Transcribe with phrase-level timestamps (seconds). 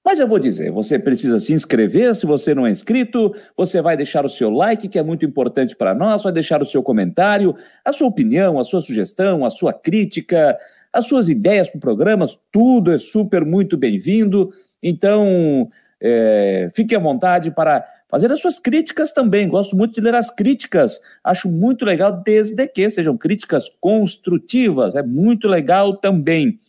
[0.05, 3.97] Mas eu vou dizer, você precisa se inscrever se você não é inscrito, você vai
[3.97, 7.53] deixar o seu like, que é muito importante para nós, vai deixar o seu comentário,
[7.85, 10.57] a sua opinião, a sua sugestão, a sua crítica,
[10.93, 14.52] as suas ideias para programas, tudo é super muito bem-vindo.
[14.80, 15.69] Então,
[16.01, 19.49] é, fique à vontade para fazer as suas críticas também.
[19.49, 21.01] Gosto muito de ler as críticas.
[21.24, 24.95] Acho muito legal, desde que sejam críticas construtivas.
[24.95, 26.60] É muito legal também.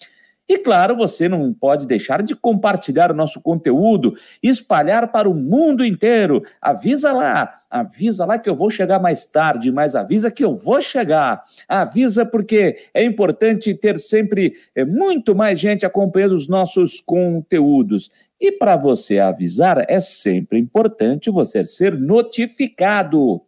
[0.47, 5.86] E claro, você não pode deixar de compartilhar o nosso conteúdo, espalhar para o mundo
[5.86, 6.44] inteiro.
[6.61, 10.81] Avisa lá, avisa lá que eu vou chegar mais tarde, mas avisa que eu vou
[10.81, 11.44] chegar.
[11.67, 18.11] Avisa porque é importante ter sempre é, muito mais gente acompanhando os nossos conteúdos.
[18.44, 23.41] E para você avisar, é sempre importante você ser notificado.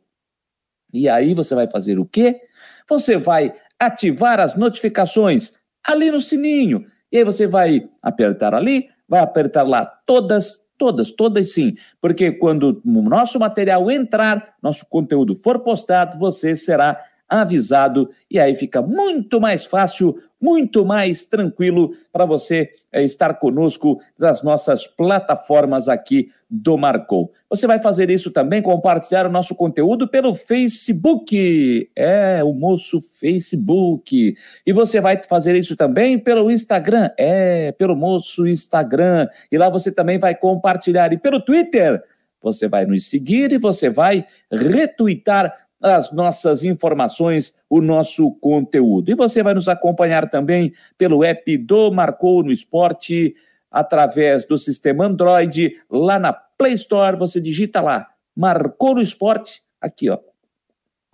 [0.94, 2.40] E aí você vai fazer o quê?
[2.88, 5.52] Você vai ativar as notificações
[5.84, 6.86] ali no sininho.
[7.12, 11.76] E aí você vai apertar ali, vai apertar lá todas, todas, todas sim.
[12.00, 18.56] Porque quando o nosso material entrar, nosso conteúdo for postado, você será avisado e aí
[18.56, 25.90] fica muito mais fácil, muito mais tranquilo para você é, estar conosco nas nossas plataformas
[25.90, 27.32] aqui do Marcou.
[27.50, 31.90] Você vai fazer isso também, compartilhar o nosso conteúdo pelo Facebook.
[31.96, 34.36] É, o moço Facebook.
[34.66, 37.10] E você vai fazer isso também pelo Instagram.
[37.18, 39.28] É, pelo moço Instagram.
[39.52, 41.12] E lá você também vai compartilhar.
[41.12, 42.04] E pelo Twitter,
[42.40, 49.12] você vai nos seguir e você vai retweetar as nossas informações, o nosso conteúdo.
[49.12, 53.36] E você vai nos acompanhar também pelo app do Marcou no Esporte,
[53.70, 60.10] através do sistema Android, lá na Play Store, você digita lá, Marcou no Esporte, aqui,
[60.10, 60.18] ó.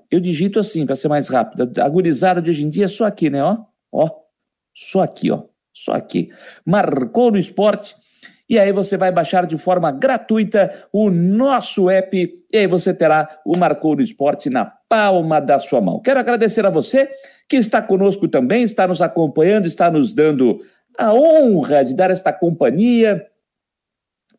[0.10, 1.72] Eu digito assim, para ser mais rápido.
[1.82, 3.58] A gurizada de hoje em dia é só aqui, né, ó?
[3.92, 4.10] Ó,
[4.76, 5.44] só aqui, ó.
[5.74, 6.32] Só aqui.
[6.66, 7.96] Marcou no Esporte,
[8.52, 13.40] e aí você vai baixar de forma gratuita o nosso app e aí você terá
[13.46, 16.02] o Marcou no Esporte na palma da sua mão.
[16.02, 17.10] Quero agradecer a você
[17.48, 20.60] que está conosco também, está nos acompanhando, está nos dando
[20.98, 23.26] a honra de dar esta companhia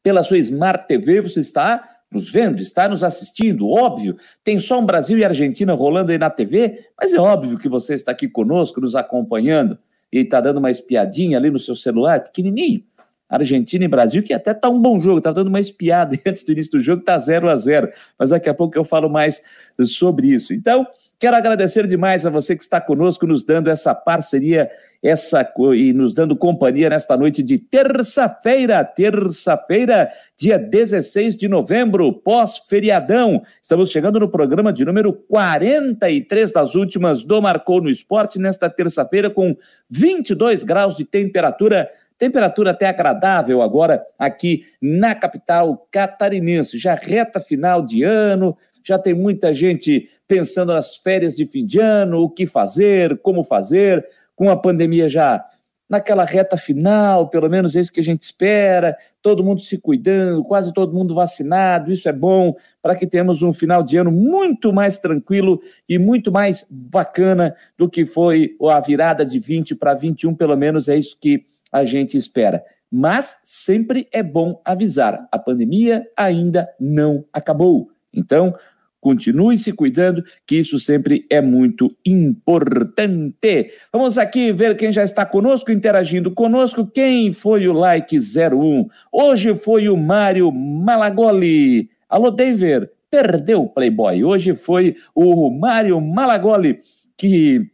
[0.03, 1.23] pela sua Smart TV.
[1.23, 4.19] Você está nos vendo, está nos assistindo, óbvio.
[4.45, 7.95] Tem só um Brasil e Argentina rolando aí na TV, mas é óbvio que você
[7.95, 9.79] está aqui conosco, nos acompanhando
[10.13, 12.85] e está dando uma espiadinha ali no seu celular, pequenininho.
[13.33, 16.53] Argentina e Brasil, que até está um bom jogo, está dando uma espiada antes do
[16.53, 19.43] início do jogo, está 0 a 0 Mas daqui a pouco eu falo mais
[19.81, 20.53] sobre isso.
[20.53, 20.87] Então,
[21.19, 24.71] quero agradecer demais a você que está conosco, nos dando essa parceria
[25.03, 33.43] essa e nos dando companhia nesta noite de terça-feira, terça-feira, dia 16 de novembro, pós-feriadão.
[33.61, 39.29] Estamos chegando no programa de número 43 das últimas do Marcou no Esporte, nesta terça-feira,
[39.29, 39.57] com
[39.91, 41.91] 22 graus de temperatura
[42.23, 46.79] Temperatura até agradável agora aqui na capital catarinense.
[46.79, 51.81] Já reta final de ano, já tem muita gente pensando nas férias de fim de
[51.81, 55.45] ano, o que fazer, como fazer, com a pandemia já
[55.91, 60.45] naquela reta final, pelo menos é isso que a gente espera, todo mundo se cuidando,
[60.45, 64.73] quase todo mundo vacinado, isso é bom para que tenhamos um final de ano muito
[64.73, 70.37] mais tranquilo e muito mais bacana do que foi a virada de 20 para 21,
[70.37, 72.63] pelo menos é isso que a gente espera.
[72.91, 77.91] Mas sempre é bom avisar: a pandemia ainda não acabou.
[78.13, 78.53] Então,
[79.01, 83.73] continue se cuidando, que isso sempre é muito importante.
[83.93, 86.87] Vamos aqui ver quem já está conosco, interagindo conosco.
[86.87, 88.87] Quem foi o like 01?
[89.11, 91.89] Hoje foi o Mário Malagoli.
[92.09, 94.23] Alô, Denver, perdeu o Playboy.
[94.23, 96.79] Hoje foi o Mário Malagoli
[97.23, 97.71] que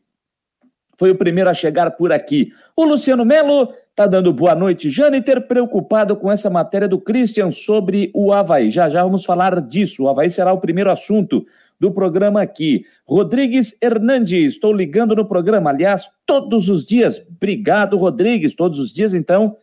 [0.98, 2.52] foi o primeiro a chegar por aqui.
[2.76, 8.12] O Luciano Melo Tá dando boa noite, Jâniter, preocupado com essa matéria do Christian sobre
[8.14, 8.70] o Havaí.
[8.70, 10.04] Já já vamos falar disso.
[10.04, 11.44] O Havaí será o primeiro assunto.
[11.80, 12.84] do programa aqui.
[13.04, 17.20] Rodrigues Hernandes, estou ligando no programa, aliás, todos os dias.
[17.28, 19.56] Obrigado, Rodrigues, todos os dias, então.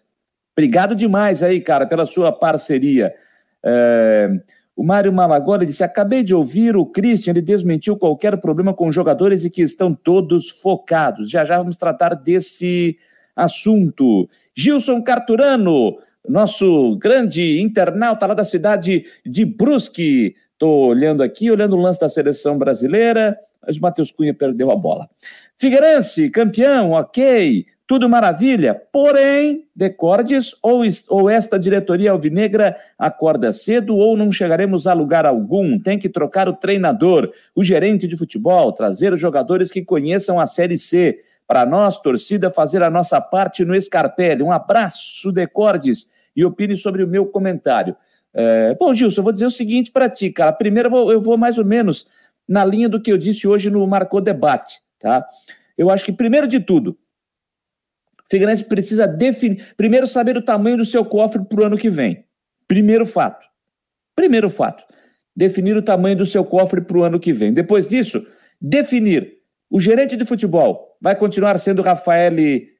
[0.52, 3.14] Obrigado demais aí, cara, pela sua parceria.
[3.64, 4.30] É...
[4.76, 9.46] O Mário Malagoli disse: Acabei de ouvir o Christian, ele desmentiu qualquer problema com jogadores
[9.46, 11.30] e que estão todos focados.
[11.30, 12.98] Já já vamos tratar desse
[13.36, 14.30] assunto.
[14.56, 15.98] Gilson Carturano,
[16.28, 20.36] nosso grande internauta lá da cidade de Brusque.
[20.54, 24.76] Estou olhando aqui, olhando o lance da seleção brasileira, mas o Matheus Cunha perdeu a
[24.76, 25.10] bola.
[25.58, 34.18] Figueirense, campeão, ok tudo maravilha, porém, decordes, ou, ou esta diretoria alvinegra acorda cedo ou
[34.18, 35.80] não chegaremos a lugar algum.
[35.80, 40.48] Tem que trocar o treinador, o gerente de futebol, trazer os jogadores que conheçam a
[40.48, 41.20] Série C.
[41.48, 44.42] Para nós, torcida, fazer a nossa parte no Scarpelli.
[44.42, 47.96] Um abraço, decordes, e opine sobre o meu comentário.
[48.34, 48.76] É...
[48.76, 50.52] Bom, Gilson, eu vou dizer o seguinte para ti, cara.
[50.52, 52.08] Primeiro, eu vou, eu vou mais ou menos
[52.48, 55.26] na linha do que eu disse hoje no Marcou Debate, tá?
[55.78, 56.98] Eu acho que, primeiro de tudo,
[58.30, 62.26] Figueirense precisa definir, primeiro saber o tamanho do seu cofre para o ano que vem.
[62.68, 63.46] Primeiro fato.
[64.16, 64.84] Primeiro fato.
[65.36, 67.54] Definir o tamanho do seu cofre para o ano que vem.
[67.54, 68.26] Depois disso,
[68.60, 69.36] definir
[69.76, 72.32] o gerente de futebol vai continuar sendo Rafael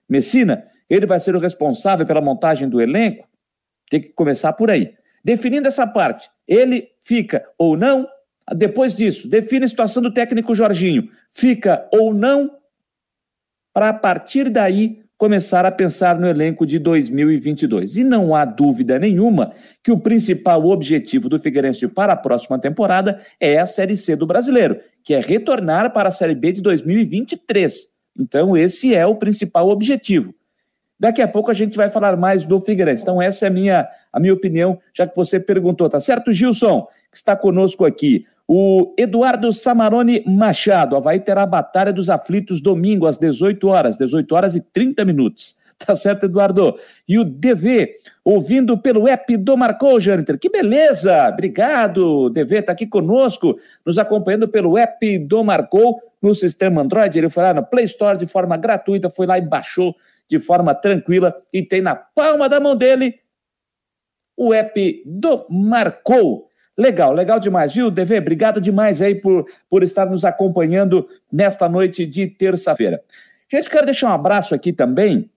[0.08, 0.66] Messina?
[0.90, 3.28] Ele vai ser o responsável pela montagem do elenco?
[3.90, 4.96] Tem que começar por aí.
[5.22, 8.08] Definindo essa parte, ele fica ou não?
[8.56, 11.10] Depois disso, define a situação do técnico Jorginho.
[11.34, 12.50] Fica ou não?
[13.74, 17.98] Para a partir daí começar a pensar no elenco de 2022.
[17.98, 19.54] E não há dúvida nenhuma
[19.84, 24.26] que o principal objetivo do Figueirense para a próxima temporada é a Série C do
[24.26, 27.88] Brasileiro, que é retornar para a Série B de 2023.
[28.18, 30.34] Então, esse é o principal objetivo.
[30.98, 33.04] Daqui a pouco a gente vai falar mais do Figueirense.
[33.04, 36.88] Então, essa é a minha, a minha opinião, já que você perguntou, tá certo, Gilson,
[37.12, 38.26] que está conosco aqui.
[38.48, 44.36] O Eduardo Samarone Machado, Havaí terá a Batalha dos Aflitos domingo às 18 horas, 18
[44.36, 45.56] horas e 30 minutos.
[45.78, 46.80] Tá certo, Eduardo?
[47.06, 50.40] E o DV, ouvindo pelo app do Marcou, Janter.
[50.40, 51.28] Que beleza!
[51.28, 57.18] Obrigado, DV, está aqui conosco, nos acompanhando pelo app do Marcou no sistema Android.
[57.18, 59.94] Ele foi lá na Play Store de forma gratuita, foi lá e baixou
[60.30, 63.20] de forma tranquila e tem na palma da mão dele
[64.38, 66.50] o app do Marcou.
[66.78, 67.72] Legal, legal demais.
[67.72, 73.02] Gil, DV, obrigado demais aí por, por estar nos acompanhando nesta noite de terça-feira.
[73.50, 75.30] Gente, quero deixar um abraço aqui também,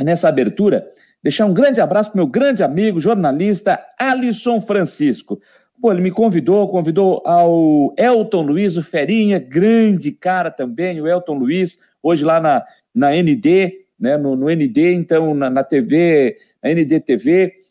[0.00, 0.86] nessa abertura,
[1.22, 5.40] deixar um grande abraço para meu grande amigo, jornalista Alisson Francisco.
[5.80, 11.34] Pô, ele me convidou, convidou ao Elton Luiz, o Ferinha, grande cara também, o Elton
[11.34, 12.64] Luiz, hoje lá na,
[12.94, 17.63] na ND, né, no, no ND, então na, na TV, na ND TV,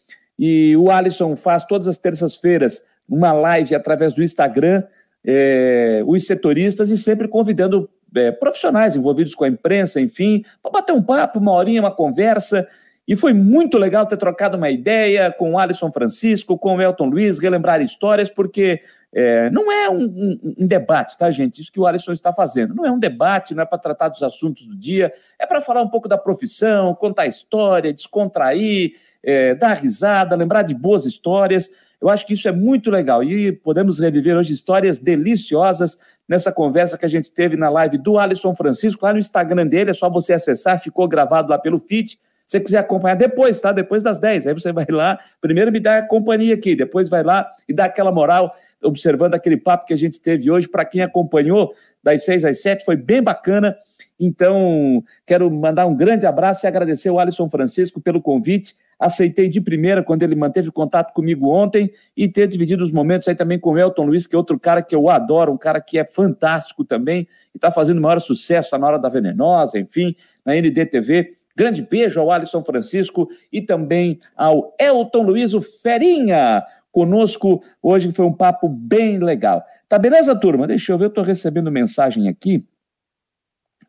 [0.45, 4.83] e o Alisson faz todas as terças-feiras uma live através do Instagram,
[5.25, 10.91] é, os setoristas, e sempre convidando é, profissionais envolvidos com a imprensa, enfim, para bater
[10.91, 12.67] um papo, uma horinha, uma conversa.
[13.07, 17.05] E foi muito legal ter trocado uma ideia com o Alisson Francisco, com o Elton
[17.05, 18.81] Luiz, relembrar histórias, porque
[19.13, 21.61] é, não é um, um, um, debate, tá, gente?
[21.61, 22.73] Isso que o Alisson está fazendo.
[22.73, 25.83] Não é um debate, não é para tratar dos assuntos do dia, é para falar
[25.83, 28.93] um pouco da profissão, contar história, descontrair,
[29.23, 31.69] é, dar risada, lembrar de boas histórias.
[32.01, 36.97] Eu acho que isso é muito legal e podemos reviver hoje histórias deliciosas nessa conversa
[36.97, 40.09] que a gente teve na live do Alisson Francisco, lá no Instagram dele, é só
[40.09, 42.19] você acessar, ficou gravado lá pelo feed.
[42.47, 43.71] Se você quiser acompanhar depois, tá?
[43.71, 44.47] Depois das 10.
[44.47, 47.85] Aí você vai lá, primeiro me dá a companhia aqui, depois vai lá e dá
[47.85, 48.53] aquela moral,
[48.83, 50.67] observando aquele papo que a gente teve hoje.
[50.67, 53.75] Para quem acompanhou, das 6 às 7, foi bem bacana.
[54.19, 59.59] Então, quero mandar um grande abraço e agradecer ao Alisson Francisco pelo convite aceitei de
[59.59, 63.71] primeira quando ele manteve contato comigo ontem e ter dividido os momentos aí também com
[63.71, 66.83] o Elton Luiz, que é outro cara que eu adoro, um cara que é fantástico
[66.83, 71.33] também e está fazendo o maior sucesso na Hora da Venenosa, enfim, na NDTV.
[71.55, 76.63] Grande beijo ao Alisson Francisco e também ao Elton Luiz, o Ferinha,
[76.93, 79.65] conosco hoje, foi um papo bem legal.
[79.89, 80.67] Tá beleza, turma?
[80.67, 82.65] Deixa eu ver, eu estou recebendo mensagem aqui.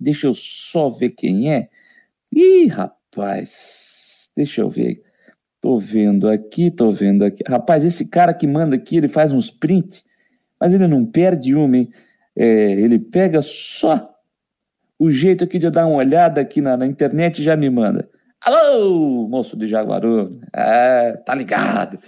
[0.01, 1.69] Deixa eu só ver quem é.
[2.33, 5.03] Ih, rapaz, Deixa eu ver.
[5.61, 7.45] Tô vendo aqui, tô vendo aqui.
[7.47, 10.05] Rapaz, esse cara que manda aqui, ele faz uns prints,
[10.61, 11.91] mas ele não perde uma, hein?
[12.37, 14.13] É, ele pega só
[14.99, 17.71] o jeito aqui de eu dar uma olhada aqui na, na internet e já me
[17.71, 18.09] manda.
[18.41, 20.41] Alô, moço de Jaguaru.
[20.55, 21.99] É, tá ligado.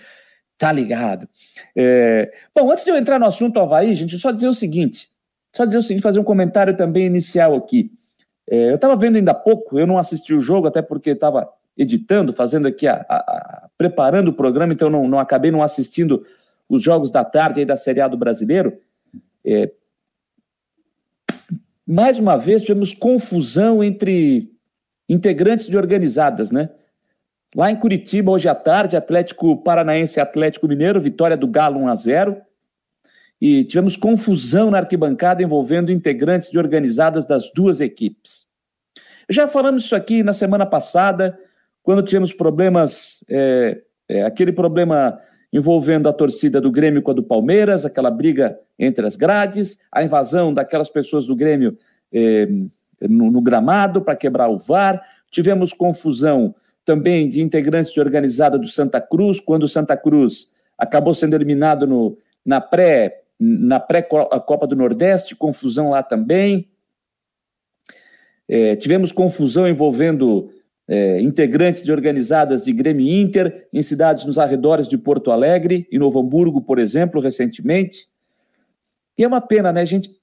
[0.58, 1.28] Tá ligado.
[1.74, 5.10] É, bom, antes de eu entrar no assunto Havaí, gente, só dizer o seguinte.
[5.54, 7.92] Só dizer o seguinte, fazer um comentário também inicial aqui.
[8.48, 11.48] É, eu estava vendo ainda há pouco, eu não assisti o jogo, até porque estava
[11.76, 16.24] editando, fazendo aqui, a, a, a, preparando o programa, então não, não acabei não assistindo
[16.68, 18.78] os jogos da tarde aí da Série A do Brasileiro.
[19.44, 19.70] É,
[21.86, 24.50] mais uma vez tivemos confusão entre
[25.08, 26.70] integrantes de organizadas, né?
[27.54, 31.88] Lá em Curitiba, hoje à tarde, Atlético Paranaense e Atlético Mineiro, vitória do Galo 1
[31.88, 32.36] a 0.
[33.40, 38.46] E tivemos confusão na arquibancada envolvendo integrantes de organizadas das duas equipes.
[39.28, 41.38] Já falamos isso aqui na semana passada,
[41.82, 45.18] quando tivemos problemas, é, é, aquele problema
[45.52, 50.02] envolvendo a torcida do Grêmio com a do Palmeiras, aquela briga entre as grades, a
[50.02, 51.76] invasão daquelas pessoas do Grêmio
[52.12, 52.46] é,
[53.00, 55.02] no, no gramado para quebrar o VAR.
[55.30, 56.54] Tivemos confusão
[56.86, 61.86] também de integrantes de organizada do Santa Cruz, quando o Santa Cruz acabou sendo eliminado
[61.86, 66.70] no, na pré na pré-Copa do Nordeste, confusão lá também.
[68.48, 70.50] É, tivemos confusão envolvendo
[70.88, 75.98] é, integrantes de organizadas de Grêmio Inter em cidades nos arredores de Porto Alegre, em
[75.98, 78.08] Novo Hamburgo, por exemplo, recentemente.
[79.18, 79.82] E é uma pena, né?
[79.82, 80.16] A gente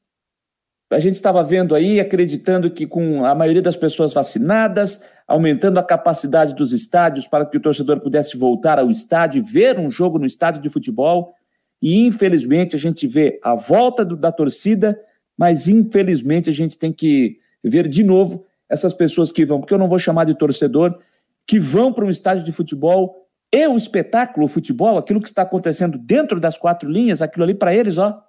[0.89, 5.83] a gente estava vendo aí, acreditando que com a maioria das pessoas vacinadas, aumentando a
[5.83, 10.25] capacidade dos estádios para que o torcedor pudesse voltar ao estádio ver um jogo no
[10.25, 11.33] estádio de futebol.
[11.81, 14.99] E infelizmente a gente vê a volta do, da torcida,
[15.37, 19.77] mas infelizmente a gente tem que ver de novo essas pessoas que vão, porque eu
[19.77, 20.97] não vou chamar de torcedor,
[21.45, 25.43] que vão para um estádio de futebol e o espetáculo, o futebol, aquilo que está
[25.43, 28.19] acontecendo dentro das quatro linhas, aquilo ali para eles, ó,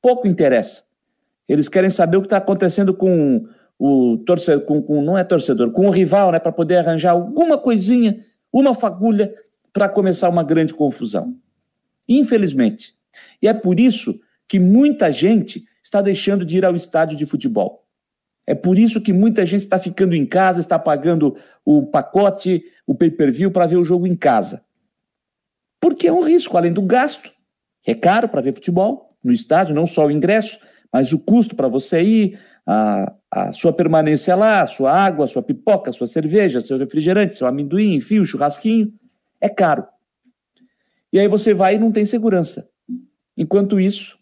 [0.00, 0.84] pouco interessa.
[1.48, 3.46] Eles querem saber o que está acontecendo com
[3.78, 7.58] o torcedor, com, com, não é torcedor, com o rival, né, para poder arranjar alguma
[7.58, 8.18] coisinha,
[8.52, 9.34] uma fagulha
[9.72, 11.36] para começar uma grande confusão.
[12.08, 12.94] Infelizmente.
[13.42, 14.18] E é por isso
[14.48, 17.84] que muita gente está deixando de ir ao estádio de futebol.
[18.46, 22.94] É por isso que muita gente está ficando em casa, está pagando o pacote, o
[22.94, 24.64] pay-per-view para ver o jogo em casa.
[25.80, 27.30] Porque é um risco, além do gasto.
[27.84, 30.58] É caro para ver futebol no estádio, não só o ingresso,
[30.92, 35.28] mas o custo para você ir, a, a sua permanência lá, a sua água, a
[35.28, 38.90] sua pipoca, a sua cerveja, seu refrigerante, seu amendoim, enfim, o churrasquinho,
[39.38, 39.86] é caro.
[41.12, 42.66] E aí você vai e não tem segurança.
[43.36, 44.18] Enquanto isso,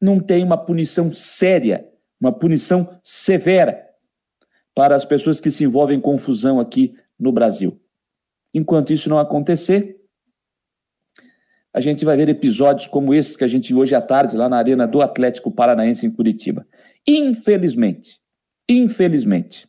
[0.00, 1.86] não tem uma punição séria,
[2.18, 3.86] uma punição severa
[4.74, 7.78] para as pessoas que se envolvem em confusão aqui no Brasil.
[8.54, 10.00] Enquanto isso não acontecer,
[11.74, 14.48] a gente vai ver episódios como esses que a gente viu hoje à tarde lá
[14.48, 16.66] na arena do Atlético Paranaense em Curitiba.
[17.06, 18.18] Infelizmente,
[18.78, 19.68] infelizmente,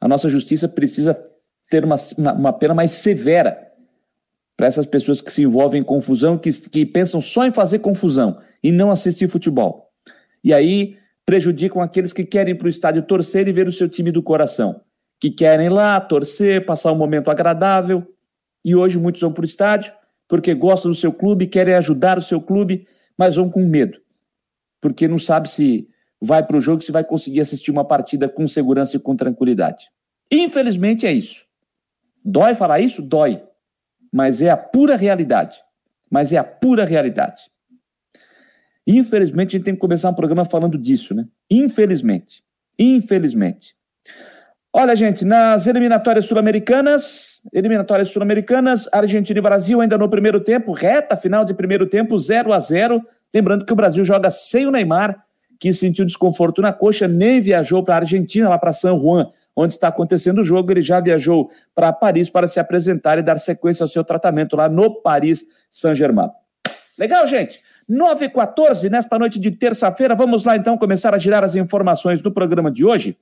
[0.00, 1.14] a nossa justiça precisa
[1.68, 1.96] ter uma,
[2.32, 3.70] uma pena mais severa
[4.56, 8.40] para essas pessoas que se envolvem em confusão, que, que pensam só em fazer confusão
[8.62, 9.90] e não assistir futebol.
[10.42, 13.88] E aí prejudicam aqueles que querem ir para o estádio torcer e ver o seu
[13.88, 14.80] time do coração,
[15.20, 18.06] que querem ir lá torcer, passar um momento agradável,
[18.64, 19.92] e hoje muitos vão para o estádio
[20.30, 22.86] porque gostam do seu clube, querem ajudar o seu clube,
[23.18, 23.98] mas vão com medo.
[24.80, 25.88] Porque não sabe se
[26.20, 29.90] vai para o jogo, se vai conseguir assistir uma partida com segurança e com tranquilidade.
[30.30, 31.46] Infelizmente é isso.
[32.24, 33.00] Dói falar isso?
[33.00, 33.42] Dói.
[34.12, 35.58] Mas é a pura realidade.
[36.10, 37.42] Mas é a pura realidade.
[38.86, 41.26] Infelizmente, a gente tem que começar um programa falando disso, né?
[41.48, 42.42] Infelizmente.
[42.78, 43.74] Infelizmente.
[44.72, 51.16] Olha, gente, nas eliminatórias sul-americanas, eliminatórias sul-americanas, Argentina e Brasil ainda no primeiro tempo, reta
[51.16, 55.24] final de primeiro tempo, 0 a 0 Lembrando que o Brasil joga sem o Neymar,
[55.60, 59.74] que sentiu desconforto na coxa, nem viajou para a Argentina, lá para San Juan, onde
[59.74, 60.72] está acontecendo o jogo.
[60.72, 64.70] Ele já viajou para Paris para se apresentar e dar sequência ao seu tratamento lá
[64.70, 66.30] no Paris Saint-Germain.
[66.98, 67.60] Legal, gente?
[67.86, 70.14] 9 h 14 nesta noite de terça-feira.
[70.14, 73.18] Vamos lá então começar a girar as informações do programa de hoje.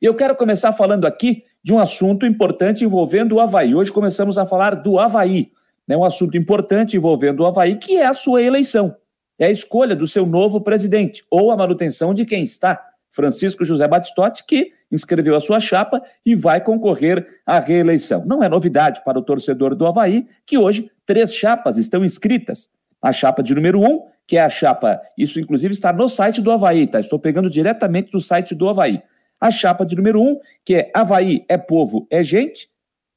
[0.00, 3.74] E eu quero começar falando aqui de um assunto importante envolvendo o Havaí.
[3.74, 5.52] Hoje começamos a falar do Havaí,
[5.88, 5.96] né?
[5.96, 8.94] um assunto importante envolvendo o Havaí, que é a sua eleição.
[9.38, 13.86] É a escolha do seu novo presidente, ou a manutenção de quem está, Francisco José
[13.88, 18.24] Batistotti, que inscreveu a sua chapa e vai concorrer à reeleição.
[18.26, 22.68] Não é novidade para o torcedor do Havaí que hoje três chapas estão inscritas.
[23.00, 26.50] A chapa de número um, que é a chapa, isso inclusive está no site do
[26.50, 27.00] Havaí, tá?
[27.00, 29.02] Estou pegando diretamente do site do Havaí
[29.40, 32.68] a chapa de número um, que é Havaí é povo, é gente,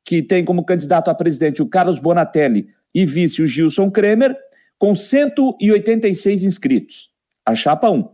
[0.03, 4.35] que tem como candidato a presidente o Carlos Bonatelli e vice o Gilson Kremer,
[4.79, 7.09] com 186 inscritos.
[7.45, 8.09] A chapa 1.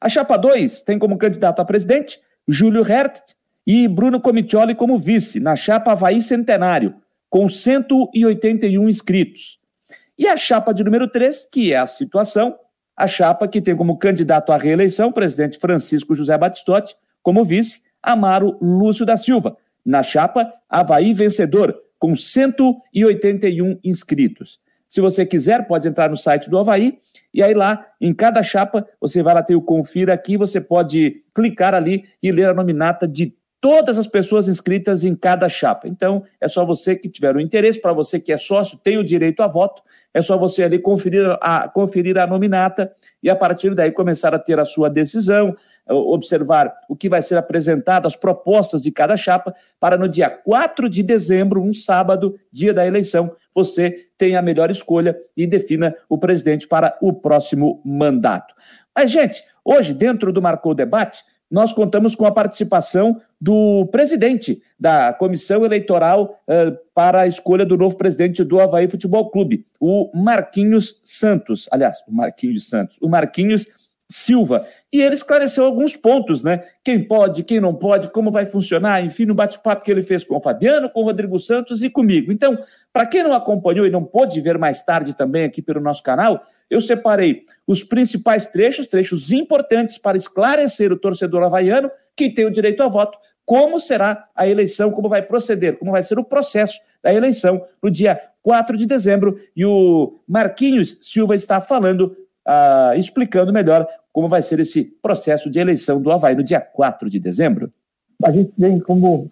[0.00, 3.34] A chapa 2 tem como candidato a presidente Júlio Hertz
[3.66, 6.94] e Bruno Comitioli como vice, na chapa Havaí Centenário,
[7.28, 9.58] com 181 inscritos.
[10.18, 12.56] E a chapa de número 3, que é a situação,
[12.96, 17.80] a chapa que tem como candidato à reeleição o presidente Francisco José Batistotti, como vice,
[18.02, 19.56] Amaro Lúcio da Silva.
[19.84, 24.58] Na chapa, Havaí vencedor, com 181 inscritos.
[24.90, 26.98] Se você quiser, pode entrar no site do Havaí
[27.32, 31.22] e aí lá, em cada chapa, você vai lá ter o confira aqui, você pode
[31.32, 35.86] clicar ali e ler a nominata de todas as pessoas inscritas em cada chapa.
[35.86, 39.04] Então, é só você que tiver o interesse, para você que é sócio, tem o
[39.04, 39.82] direito a voto,
[40.12, 42.90] é só você ali conferir a, conferir a nominata
[43.22, 45.54] e a partir daí começar a ter a sua decisão,
[45.86, 50.88] observar o que vai ser apresentado, as propostas de cada chapa, para no dia 4
[50.88, 56.18] de dezembro, um sábado, dia da eleição, você tenha a melhor escolha e defina o
[56.18, 58.54] presidente para o próximo mandato.
[58.94, 65.14] Mas, gente, hoje, dentro do Marcou Debate, nós contamos com a participação do presidente da
[65.14, 71.00] comissão eleitoral uh, para a escolha do novo presidente do Havaí Futebol Clube, o Marquinhos
[71.02, 71.66] Santos.
[71.72, 73.66] Aliás, o Marquinhos Santos, o Marquinhos
[74.10, 74.66] Silva.
[74.92, 76.64] E ele esclareceu alguns pontos, né?
[76.82, 80.36] Quem pode, quem não pode, como vai funcionar, enfim, no bate-papo que ele fez com
[80.36, 82.32] o Fabiano, com o Rodrigo Santos e comigo.
[82.32, 82.58] Então,
[82.92, 86.42] para quem não acompanhou e não pôde ver mais tarde também aqui pelo nosso canal,
[86.68, 92.50] eu separei os principais trechos, trechos importantes para esclarecer o torcedor havaiano que tem o
[92.50, 96.78] direito a voto, como será a eleição, como vai proceder, como vai ser o processo
[97.02, 99.38] da eleição no dia 4 de dezembro.
[99.56, 105.58] E o Marquinhos Silva está falando, uh, explicando melhor como vai ser esse processo de
[105.58, 107.72] eleição do Havaí no dia 4 de dezembro?
[108.24, 109.30] A gente vem como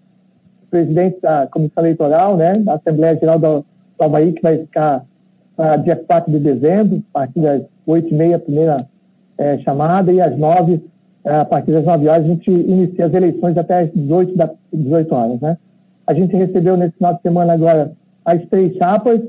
[0.71, 3.65] presidente da Comissão Eleitoral, né, da Assembleia Geral do,
[3.99, 5.05] Havaí, que vai ficar
[5.59, 8.89] uh, dia 4 de dezembro, a partir das 8h30, a primeira
[9.37, 10.81] é, chamada, e às 9
[11.25, 14.51] é, a partir das 9 horas, a gente inicia as eleições até às 18, da,
[14.73, 15.41] 18 horas.
[15.41, 15.59] Né?
[16.07, 17.93] A gente recebeu nesse final de semana agora
[18.25, 19.21] as três chapas.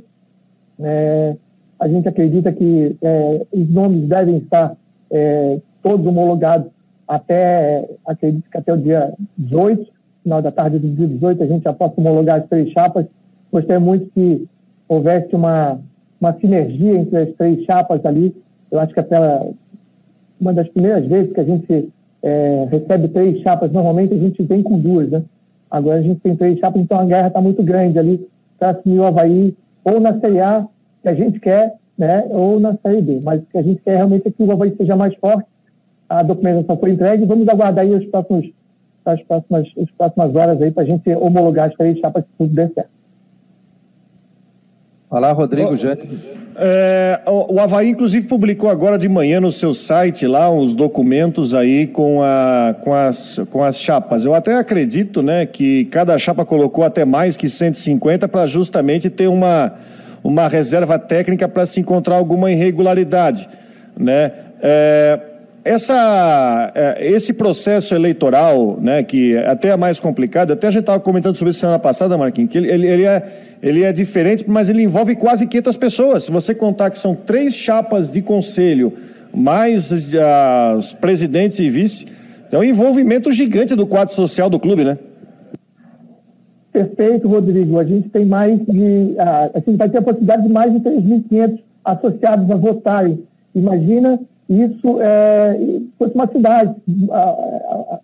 [0.80, 1.36] É,
[1.78, 4.78] a gente acredita que é, os nomes devem estar
[5.12, 6.72] é, todos homologados
[7.08, 9.88] até, acredito que até o dia 18,
[10.24, 13.06] final da tarde do dia 18, a gente já possa homologar as três chapas.
[13.52, 14.48] Gostaria muito que
[14.88, 15.80] houvesse uma,
[16.22, 18.36] uma sinergia entre as três chapas ali.
[18.72, 19.50] Eu acho que aquela
[20.40, 21.90] uma das primeiras vezes que a gente
[22.24, 25.24] é, recebe três chapas, normalmente a gente vem com duas, né?
[25.70, 29.00] Agora a gente tem três chapas, então a guerra está muito grande ali para assumir
[29.00, 30.68] o Havaí, ou na Série
[31.02, 33.20] que a gente quer, né, ou na Série B.
[33.22, 35.46] Mas o que a gente quer realmente é que o Havaí seja mais forte.
[36.08, 37.26] A documentação foi entregue.
[37.26, 38.50] Vamos aguardar aí os próximos,
[39.06, 42.56] as, próximas, as próximas horas aí para a gente homologar as três chapas se tudo
[42.56, 42.90] der certo.
[45.10, 45.72] Olá, Rodrigo.
[46.56, 51.54] É, o, o Havaí, inclusive, publicou agora de manhã no seu site lá os documentos
[51.54, 54.24] aí com, a, com, as, com as chapas.
[54.24, 59.28] Eu até acredito né, que cada chapa colocou até mais que 150 para justamente ter
[59.28, 59.74] uma
[60.24, 63.48] uma reserva técnica para se encontrar alguma irregularidade.
[63.98, 64.32] Né?
[64.62, 65.20] É,
[65.64, 71.00] essa, é, esse processo eleitoral, né, que até é mais complicado, até a gente estava
[71.00, 73.24] comentando sobre isso semana passada, Marquinhos, que ele, ele, é,
[73.62, 76.24] ele é diferente, mas ele envolve quase 500 pessoas.
[76.24, 78.94] Se você contar que são três chapas de conselho,
[79.34, 82.08] mais os presidentes e vice,
[82.52, 84.98] é um envolvimento gigante do quadro social do clube, né?
[86.72, 87.80] Perfeito, Rodrigo.
[87.80, 89.16] A gente tem mais de.
[89.20, 93.24] A gente vai ter a possibilidade de mais de 3.500 associados a votarem.
[93.56, 96.76] Imagina isso é, fosse uma cidade.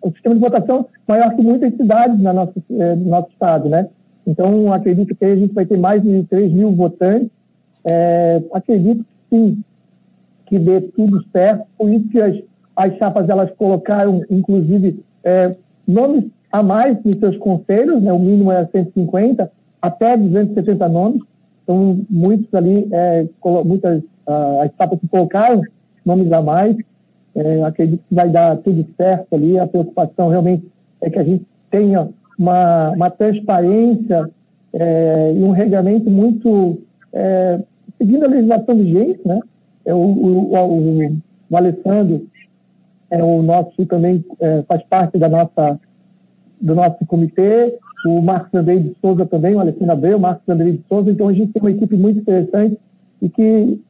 [0.02, 3.88] o sistema de votação maior que muitas cidades na nossa, é, no nosso estado, né?
[4.26, 7.30] Então, acredito que a gente vai ter mais de 3 mil votantes.
[7.84, 9.62] É, acredito sim
[10.46, 11.64] que dê tudo certo.
[11.78, 12.36] Por isso que as,
[12.74, 15.52] as chapas elas colocaram, inclusive, é,
[15.86, 21.22] nomes a mais nos seus conselhos, né, o mínimo é 150, até 270 nomes.
[21.62, 23.26] Então, muitos ali, é,
[23.64, 25.62] muitas uh, as etapas que colocaram
[26.04, 26.76] nomes a mais.
[27.34, 29.58] É, acredito que vai dar tudo certo ali.
[29.58, 30.66] A preocupação realmente
[31.02, 34.30] é que a gente tenha uma, uma transparência
[34.72, 36.78] é, e um regulamento muito
[37.12, 37.60] é,
[37.98, 39.40] seguindo a legislação vigente, né?
[39.84, 41.16] É, o, o, o,
[41.50, 42.26] o Alessandro
[43.10, 45.78] é o nosso também é, faz parte da nossa
[46.60, 50.72] do nosso comitê, o Marcos Andrei de Souza também, o Alessandro Abreu, o Marcos Andrei
[50.72, 51.10] de Souza.
[51.10, 52.78] Então, a gente tem uma equipe muito interessante
[53.20, 53.80] e que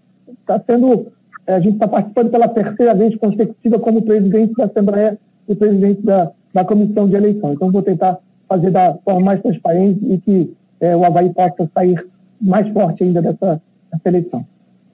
[0.40, 1.06] está sendo.
[1.46, 6.02] É, a gente está participando pela terceira vez consecutiva como presidente da Assembleia e presidente
[6.02, 7.52] da, da comissão de eleição.
[7.52, 12.04] Então, vou tentar fazer da forma mais transparente e que é, o Havaí possa sair
[12.40, 13.60] mais forte ainda dessa,
[13.92, 14.44] dessa eleição.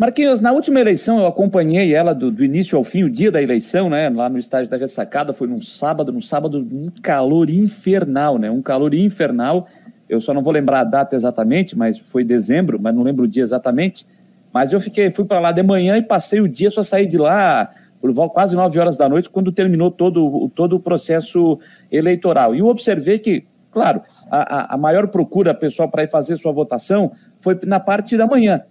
[0.03, 3.41] Marquinhos, na última eleição eu acompanhei ela do, do, início ao fim, o dia da
[3.41, 4.09] eleição, né?
[4.09, 8.51] Lá no estádio da ressacada, foi num sábado, num sábado, um calor infernal, né?
[8.51, 9.69] Um calor infernal.
[10.09, 13.29] Eu só não vou lembrar a data exatamente, mas foi dezembro, mas não lembro o
[13.29, 14.05] dia exatamente.
[14.53, 17.17] Mas eu fiquei, fui para lá de manhã e passei o dia, só saí de
[17.17, 21.61] lá por quase nove horas da noite, quando terminou todo, todo o processo
[21.93, 22.57] eleitoral.
[22.57, 27.13] E eu observei que, claro, a, a maior procura pessoal para ir fazer sua votação
[27.39, 28.63] foi na parte da manhã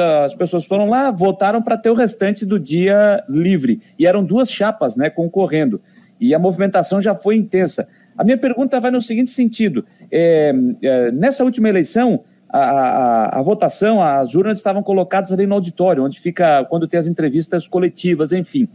[0.00, 3.80] as pessoas foram lá, votaram para ter o restante do dia livre.
[3.98, 5.80] E eram duas chapas né, concorrendo.
[6.20, 7.86] E a movimentação já foi intensa.
[8.16, 13.42] A minha pergunta vai no seguinte sentido: é, é, nessa última eleição, a, a, a,
[13.42, 18.32] votação, as urnas estavam colocadas ali no auditório, onde fica quando tem as entrevistas coletivas,
[18.32, 18.68] enfim.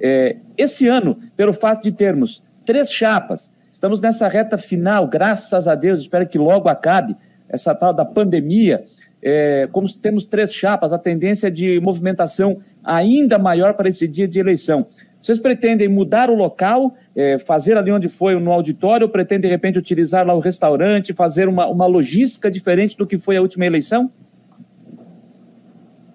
[0.00, 5.74] É, esse ano, pelo fato de termos três chapas, estamos nessa reta final, graças a
[5.74, 7.16] Deus, espero que logo acabe
[7.48, 8.84] essa tal da pandemia.
[9.26, 14.38] É, como temos três chapas, a tendência de movimentação ainda maior para esse dia de
[14.38, 14.86] eleição.
[15.22, 19.54] Vocês pretendem mudar o local, é, fazer ali onde foi no auditório, ou pretendem, de
[19.54, 23.64] repente, utilizar lá o restaurante, fazer uma, uma logística diferente do que foi a última
[23.64, 24.10] eleição?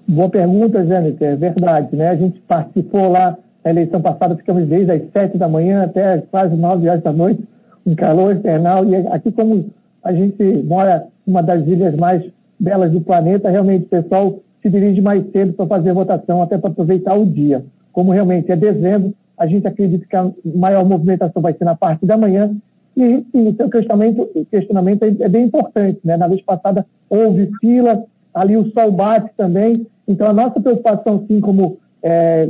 [0.07, 1.33] Boa pergunta, Jâniter.
[1.33, 2.09] É verdade, né?
[2.09, 6.55] A gente participou lá na eleição passada, ficamos desde as sete da manhã até quase
[6.55, 7.43] nove horas da noite,
[7.83, 8.85] um calor infernal.
[8.85, 9.71] E aqui, como
[10.03, 12.23] a gente mora uma das ilhas mais
[12.59, 16.69] belas do planeta, realmente o pessoal se dirige mais cedo para fazer votação, até para
[16.69, 21.53] aproveitar o dia como realmente é dezembro, a gente acredita que a maior movimentação vai
[21.53, 22.55] ser na parte da manhã.
[22.95, 25.99] E o seu questionamento, questionamento é, bem importante.
[26.03, 26.17] Né?
[26.17, 29.85] Na vez passada houve fila, ali o sol bate também.
[30.07, 32.49] Então, a nossa preocupação, sim, como é,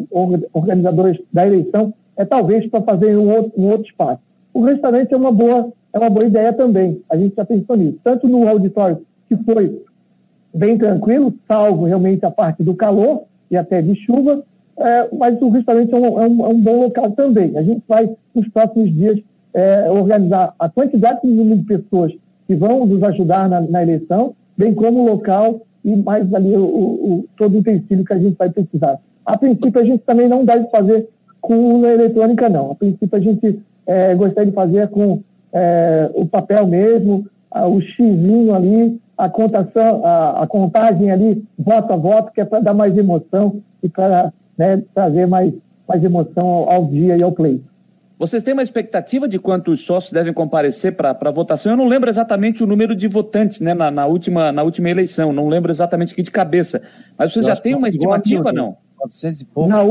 [0.54, 4.22] organizadores da eleição, é talvez para fazer um outro, um outro espaço.
[4.54, 7.02] O restaurante é uma boa é uma boa ideia também.
[7.10, 7.98] A gente já pensou nisso.
[8.04, 9.82] Tanto no auditório, que foi
[10.53, 14.43] bem tranquilo, salvo realmente a parte do calor e até de chuva,
[14.77, 17.57] é, mas o restaurante é um, é, um, é um, bom local também.
[17.57, 19.19] A gente vai, nos próximos dias,
[19.53, 22.13] é, organizar a quantidade de de pessoas
[22.47, 26.63] que vão nos ajudar na, na eleição, bem como o local e mais ali o,
[26.63, 28.99] o, todo o utensílio que a gente vai precisar.
[29.25, 31.07] A princípio, a gente também não deve fazer
[31.41, 32.71] com urna eletrônica, não.
[32.71, 38.53] A princípio, a gente é, gostaria de fazer com é, o papel mesmo, o xizinho
[38.53, 42.97] ali, a contação, a, a, contagem ali, voto a voto, que é para dar mais
[42.97, 45.53] emoção e para né, trazer mais,
[45.86, 47.65] mais emoção ao, ao dia e ao pleito.
[48.17, 51.73] Vocês têm uma expectativa de quantos sócios devem comparecer para a votação?
[51.73, 55.34] Eu não lembro exatamente o número de votantes né, na, na, última, na última eleição,
[55.34, 56.82] não lembro exatamente aqui de cabeça.
[57.17, 58.77] Mas vocês já têm uma estimativa, não?
[59.01, 59.69] 900 e pouco.
[59.69, 59.84] Na,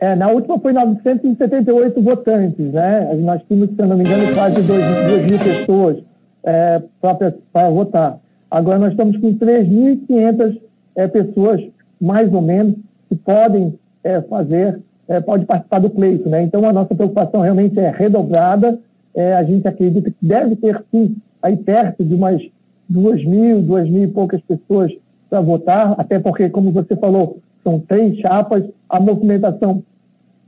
[0.00, 3.14] é, na última foi 978 votantes, né?
[3.14, 5.98] Nós tínhamos, se eu não me engano, quase 2 mil pessoas
[6.42, 8.23] é, para votar.
[8.54, 10.60] Agora nós estamos com 3.500
[10.94, 11.60] é, pessoas,
[12.00, 12.76] mais ou menos,
[13.08, 16.28] que podem é, fazer, é, pode participar do pleito.
[16.28, 16.44] Né?
[16.44, 18.78] Então, a nossa preocupação realmente é redobrada.
[19.12, 22.40] É, a gente acredita que deve ter, sim, aí perto de umas
[22.88, 24.92] duas mil, duas mil e poucas pessoas
[25.28, 29.82] para votar, até porque, como você falou, são três chapas, a movimentação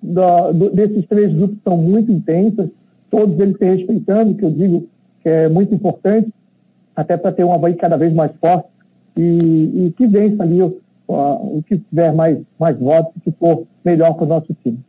[0.00, 2.68] do, do, desses três grupos são muito intensas,
[3.10, 4.86] todos eles se respeitando, que eu digo
[5.24, 6.30] que é muito importante,
[6.96, 8.68] até para ter um Havaí cada vez mais forte
[9.16, 14.24] e, e que vença ali o que tiver mais, mais votos, que for melhor para
[14.24, 14.80] o nosso time.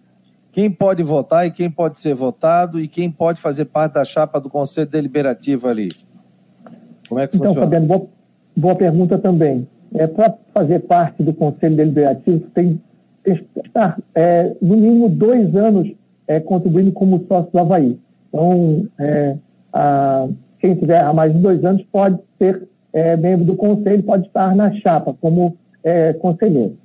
[0.51, 4.39] Quem pode votar e quem pode ser votado e quem pode fazer parte da chapa
[4.39, 5.89] do Conselho Deliberativo ali?
[7.07, 7.67] Como é que então, funciona?
[7.67, 8.07] Fabiano, boa,
[8.55, 9.67] boa pergunta também.
[9.93, 12.81] É, para fazer parte do Conselho Deliberativo, tem
[13.23, 15.91] que estar, é, no mínimo, dois anos
[16.27, 17.99] é, contribuindo como sócio do Havaí.
[18.29, 19.37] Então, é,
[19.71, 20.27] a,
[20.67, 24.53] quem tiver há mais de dois anos pode ser é, membro do Conselho, pode estar
[24.53, 26.75] na chapa, como é, conselheiro,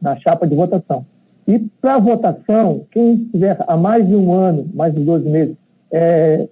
[0.00, 1.04] na chapa de votação.
[1.46, 5.54] E para votação, quem tiver há mais de um ano, mais de 12 meses,
[5.92, 6.48] é,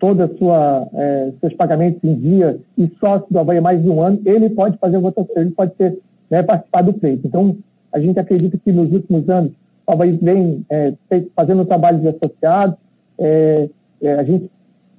[0.00, 4.02] toda sua é, seus pagamentos em dia e sócio do Havaí há mais de um
[4.02, 5.96] ano, ele pode fazer votação, ele pode ser
[6.28, 7.24] né, participar do pleito.
[7.24, 7.56] Então,
[7.92, 9.52] a gente acredita que nos últimos anos
[9.86, 10.92] o Havaí vem é,
[11.36, 12.76] fazendo trabalho de associados,
[13.18, 13.68] é,
[14.02, 14.50] é, a gente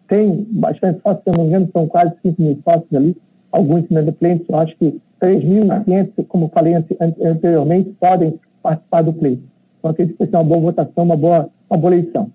[0.10, 3.16] tem bastante sócios, se eu não me engano, são quase 5 mil sócios ali,
[3.52, 6.74] alguns inadimplentes, eu acho que 3.500, como falei
[7.22, 9.44] anteriormente, podem participar do pleito.
[9.78, 12.32] Então, acredito que vai ser uma boa votação, uma boa, uma boa eleição.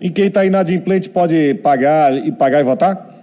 [0.00, 3.14] E quem está inadimplente pode pagar e pagar e votar?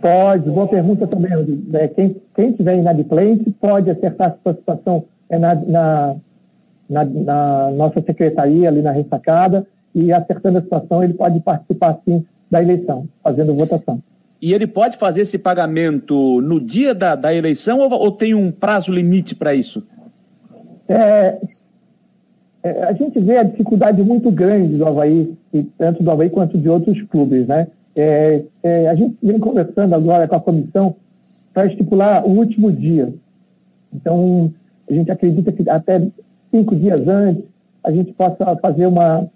[0.00, 1.32] Pode, boa pergunta também.
[1.74, 6.16] É, quem, quem tiver inadimplente pode acertar a sua situação é, na, na,
[6.88, 12.24] na, na, nossa secretaria, ali na ressacada, e acertando a situação, ele pode participar, sim,
[12.50, 14.02] da eleição, fazendo votação.
[14.42, 18.50] E ele pode fazer esse pagamento no dia da, da eleição ou, ou tem um
[18.50, 19.86] prazo limite para isso?
[20.88, 21.38] É,
[22.62, 25.34] é, a gente vê a dificuldade muito grande do Havaí,
[25.76, 27.46] tanto do Havaí quanto de outros clubes.
[27.46, 27.68] Né?
[27.94, 30.96] É, é a gente vem conversando agora com a comissão
[31.52, 33.12] para estipular o último dia.
[33.92, 34.52] Então,
[34.88, 36.00] a gente acredita que até
[36.50, 37.44] cinco dias antes
[37.84, 39.28] a gente possa fazer uma,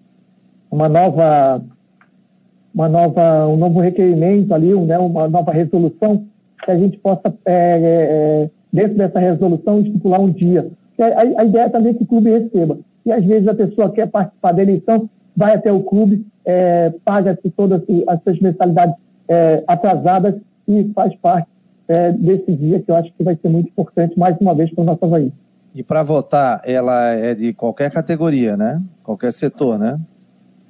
[0.74, 1.62] uma nova
[2.74, 6.26] uma nova, um novo requerimento ali, né, uma nova resolução,
[6.64, 10.68] que a gente possa é, é, dentro dessa resolução, estipular um dia.
[11.00, 12.78] A, a ideia também é que o clube receba.
[13.06, 17.48] E às vezes a pessoa quer participar da eleição, vai até o clube, é, paga-se
[17.50, 18.96] todas as suas mensalidades
[19.28, 20.34] é, atrasadas
[20.66, 21.48] e faz parte
[21.86, 24.82] é, desse dia que eu acho que vai ser muito importante, mais uma vez, para
[24.82, 25.32] o nosso Havaí.
[25.74, 28.82] E para votar, ela é de qualquer categoria, né?
[29.02, 29.98] Qualquer setor, né?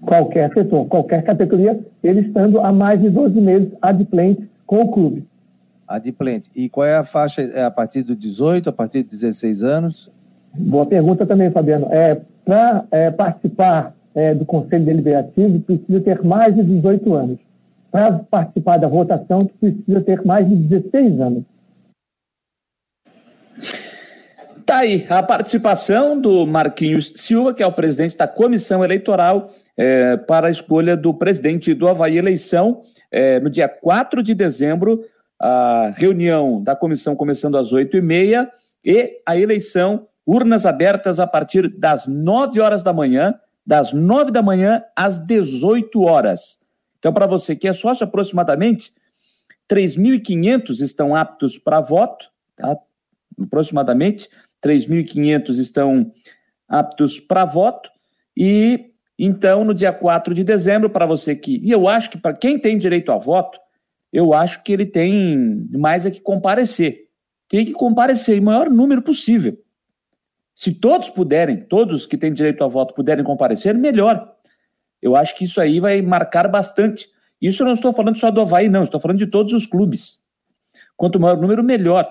[0.07, 5.27] Qualquer setor, qualquer categoria, ele estando há mais de 12 meses adimplente com o clube.
[5.87, 6.51] Adimplente.
[6.55, 7.43] E qual é a faixa?
[7.43, 10.11] É a partir de 18, a partir de 16 anos?
[10.55, 11.89] Boa pergunta também, Fabiano.
[11.91, 17.39] É, para é, participar é, do Conselho Deliberativo, precisa ter mais de 18 anos.
[17.91, 21.45] Para participar da votação, precisa ter mais de 16 anos.
[24.65, 30.17] Tá aí a participação do Marquinhos Silva, que é o presidente da comissão eleitoral é,
[30.17, 35.05] para a escolha do presidente do Havaí Eleição, é, no dia 4 de dezembro,
[35.39, 38.49] a reunião da comissão começando às 8h30
[38.83, 43.35] e a eleição, urnas abertas a partir das 9 horas da manhã,
[43.67, 46.59] das 9 da manhã às 18 horas.
[46.99, 48.95] Então, para você que é sócio, aproximadamente
[49.71, 52.79] 3.500 estão aptos para voto, tá?
[53.43, 54.29] aproximadamente
[54.65, 56.13] 3.500 estão
[56.69, 57.91] aptos para voto,
[58.37, 61.61] e então, no dia 4 de dezembro, para você que.
[61.63, 63.59] E eu acho que para quem tem direito a voto,
[64.13, 67.09] eu acho que ele tem mais é que comparecer.
[67.49, 69.57] Tem que comparecer em maior número possível.
[70.55, 74.33] Se todos puderem, todos que têm direito a voto puderem comparecer, melhor.
[75.03, 77.09] Eu acho que isso aí vai marcar bastante.
[77.41, 80.21] Isso eu não estou falando só do Havaí, não, estou falando de todos os clubes.
[80.97, 82.09] Quanto maior o número, melhor.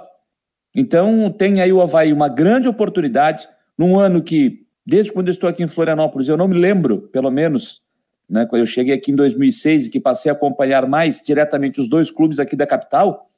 [0.73, 5.49] Então, tem aí o Havaí uma grande oportunidade, num ano que desde quando eu estou
[5.49, 7.81] aqui em Florianópolis, eu não me lembro, pelo menos,
[8.29, 11.88] né, quando eu cheguei aqui em 2006 e que passei a acompanhar mais diretamente os
[11.88, 13.29] dois clubes aqui da capital,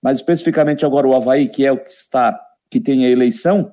[0.00, 3.72] mas especificamente agora o Havaí, que é o que está, que tem a eleição,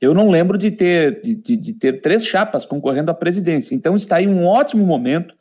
[0.00, 3.74] eu não lembro de ter, de, de ter três chapas concorrendo à presidência.
[3.74, 5.34] Então está aí um ótimo momento,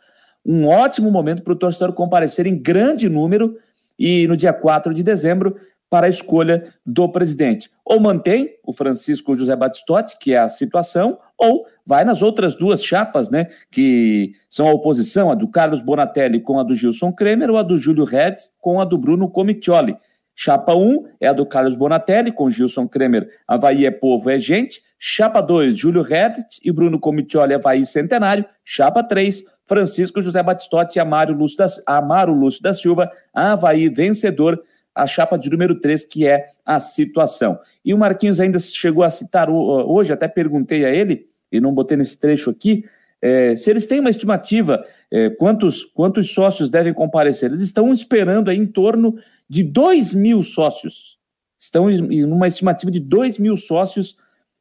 [0.46, 3.58] um ótimo momento para o torcedor comparecer em grande número
[4.00, 5.56] e no dia 4 de dezembro
[5.94, 7.70] para a escolha do presidente.
[7.86, 12.84] Ou mantém o Francisco José Batistotti, que é a situação, ou vai nas outras duas
[12.84, 17.52] chapas, né, que são a oposição, a do Carlos Bonatelli com a do Gilson Kremer,
[17.52, 19.96] ou a do Júlio Redes com a do Bruno Comitioli.
[20.36, 24.82] Chapa 1 é a do Carlos Bonatelli, com Gilson Kremer, Havaí é povo, é gente.
[24.98, 28.44] Chapa 2, Júlio Redet e Bruno Comitioli, Havaí Centenário.
[28.66, 34.60] Chapa 3, Francisco José Batistotti e Amaro Lúcio da, Amaro Lúcio da Silva, Havaí vencedor
[34.96, 37.60] a chapa de número 3, que é a situação.
[37.84, 41.98] E o Marquinhos ainda chegou a citar hoje, até perguntei a ele, e não botei
[41.98, 42.86] nesse trecho aqui,
[43.22, 47.50] é, se eles têm uma estimativa, é, quantos, quantos sócios devem comparecer.
[47.50, 49.18] Eles estão esperando aí em torno
[49.50, 51.18] de 2 mil sócios.
[51.58, 54.18] Estão em uma estimativa de 2 mil sócios,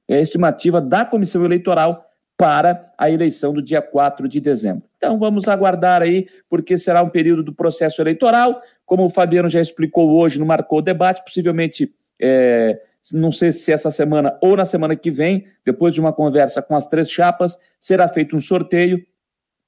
[0.08, 2.11] é estimativa da comissão eleitoral
[2.42, 4.82] para a eleição do dia 4 de dezembro.
[4.96, 8.60] Então vamos aguardar aí, porque será um período do processo eleitoral.
[8.84, 12.80] Como o Fabiano já explicou hoje, não marcou o debate, possivelmente, é,
[13.12, 16.74] não sei se essa semana ou na semana que vem, depois de uma conversa com
[16.74, 19.00] as três chapas, será feito um sorteio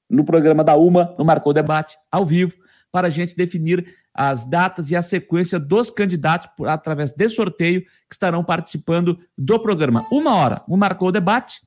[0.09, 2.57] no programa da UMA, no Marcou Debate, ao vivo,
[2.91, 7.83] para a gente definir as datas e a sequência dos candidatos por, através de sorteio
[7.83, 10.05] que estarão participando do programa.
[10.11, 11.61] Uma hora, o Marcou Debate,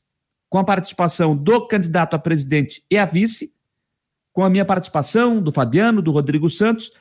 [0.48, 3.52] com a participação do candidato a presidente e a vice,
[4.32, 6.92] com a minha participação, do Fabiano, do Rodrigo Santos,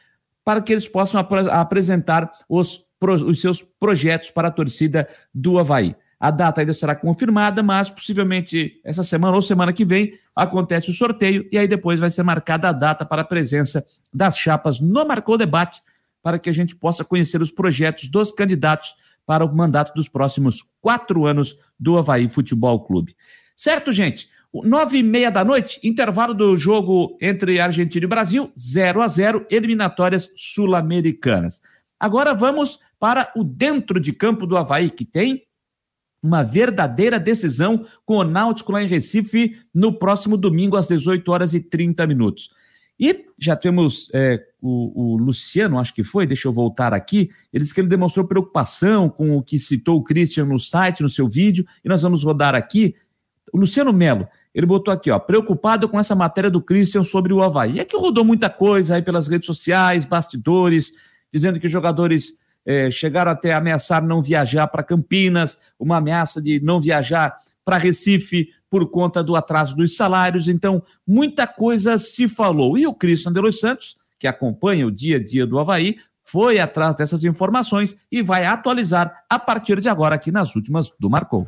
[0.44, 5.96] para que eles possam ap apresentar os, os seus projetos para a torcida do Havaí.
[6.20, 10.94] A data ainda será confirmada, mas possivelmente essa semana ou semana que vem acontece o
[10.94, 15.06] sorteio e aí depois vai ser marcada a data para a presença das chapas no
[15.06, 15.82] Marcou Debate,
[16.24, 18.96] para que a gente possa conhecer os projetos dos candidatos
[19.28, 23.14] para o mandato dos próximos quatro anos do Havaí Futebol Clube.
[23.56, 24.30] Certo, gente?
[24.64, 29.46] Nove e meia da noite, intervalo do jogo entre Argentina e Brasil, 0 a 0
[29.52, 31.62] eliminatórias sul-americanas.
[32.00, 35.44] Agora vamos para o dentro de campo do Havaí, que tem
[36.24, 41.54] uma verdadeira decisão com o Náutico lá em Recife no próximo domingo às 18 horas
[41.54, 42.50] e 30 minutos.
[43.00, 47.64] E já temos é, o, o, Luciano, acho que foi, deixa eu voltar aqui, ele
[47.64, 51.28] disse que ele demonstrou preocupação com o que citou o Christian no site, no seu
[51.28, 52.96] vídeo, e nós vamos rodar aqui.
[53.54, 57.42] O Luciano Melo, ele botou aqui, ó, preocupado com essa matéria do Christian sobre o
[57.42, 57.80] Havaí.
[57.80, 60.92] É que rodou muita coisa aí pelas redes sociais, bastidores,
[61.32, 62.34] dizendo que os jogadores
[62.66, 67.78] é, chegaram até a ameaçar não viajar para Campinas, uma ameaça de não viajar para
[67.78, 70.48] Recife por conta do atraso dos salários.
[70.48, 72.78] Então, muita coisa se falou.
[72.78, 76.60] E o Cristian de Los Santos, que acompanha o dia a dia do Havaí, foi
[76.60, 81.48] atrás dessas informações e vai atualizar a partir de agora aqui nas últimas do Marcou.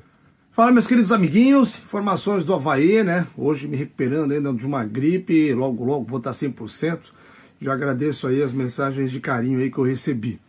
[0.51, 3.27] Fala, meus queridos amiguinhos, informações do Havaí, né?
[3.37, 6.99] Hoje me recuperando ainda de uma gripe, logo, logo vou estar 100%.
[7.61, 10.39] Já agradeço aí as mensagens de carinho aí que eu recebi.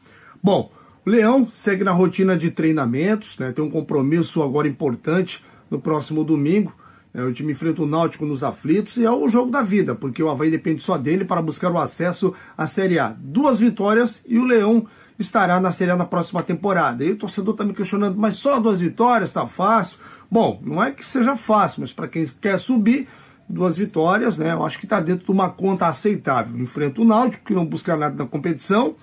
[0.42, 0.72] Bom,
[1.04, 3.52] o Leão segue na rotina de treinamentos, né?
[3.52, 6.74] Tem um compromisso agora importante no próximo domingo.
[7.12, 7.22] Né?
[7.22, 10.30] O time enfrenta o Náutico nos aflitos e é o jogo da vida, porque o
[10.30, 13.14] Havaí depende só dele para buscar o acesso à Série A.
[13.18, 14.86] Duas vitórias e o Leão
[15.18, 17.04] estará na Série A na próxima temporada.
[17.04, 19.98] E o torcedor está me questionando, mas só duas vitórias, tá fácil?
[20.30, 23.08] Bom, não é que seja fácil, mas para quem quer subir,
[23.48, 24.52] duas vitórias, né?
[24.52, 26.56] Eu acho que está dentro de uma conta aceitável.
[26.58, 28.94] Enfrenta o Náutico, que não busca nada na competição,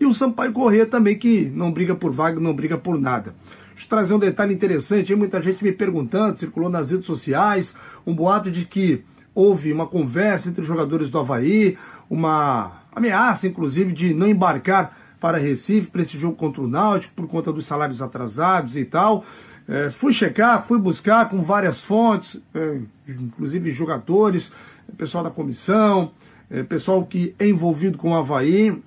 [0.00, 3.32] e o Sampaio Corrêa também, que não briga por vaga, não briga por nada.
[3.82, 7.74] Deixa eu trazer um detalhe interessante, muita gente me perguntando, circulou nas redes sociais,
[8.06, 11.76] um boato de que houve uma conversa entre os jogadores do Havaí,
[12.08, 17.26] uma ameaça, inclusive, de não embarcar para Recife para esse jogo contra o Náutico por
[17.26, 19.24] conta dos salários atrasados e tal.
[19.66, 24.52] É, fui checar, fui buscar com várias fontes, é, inclusive jogadores,
[24.96, 26.12] pessoal da comissão,
[26.48, 28.80] é, pessoal que é envolvido com o Havaí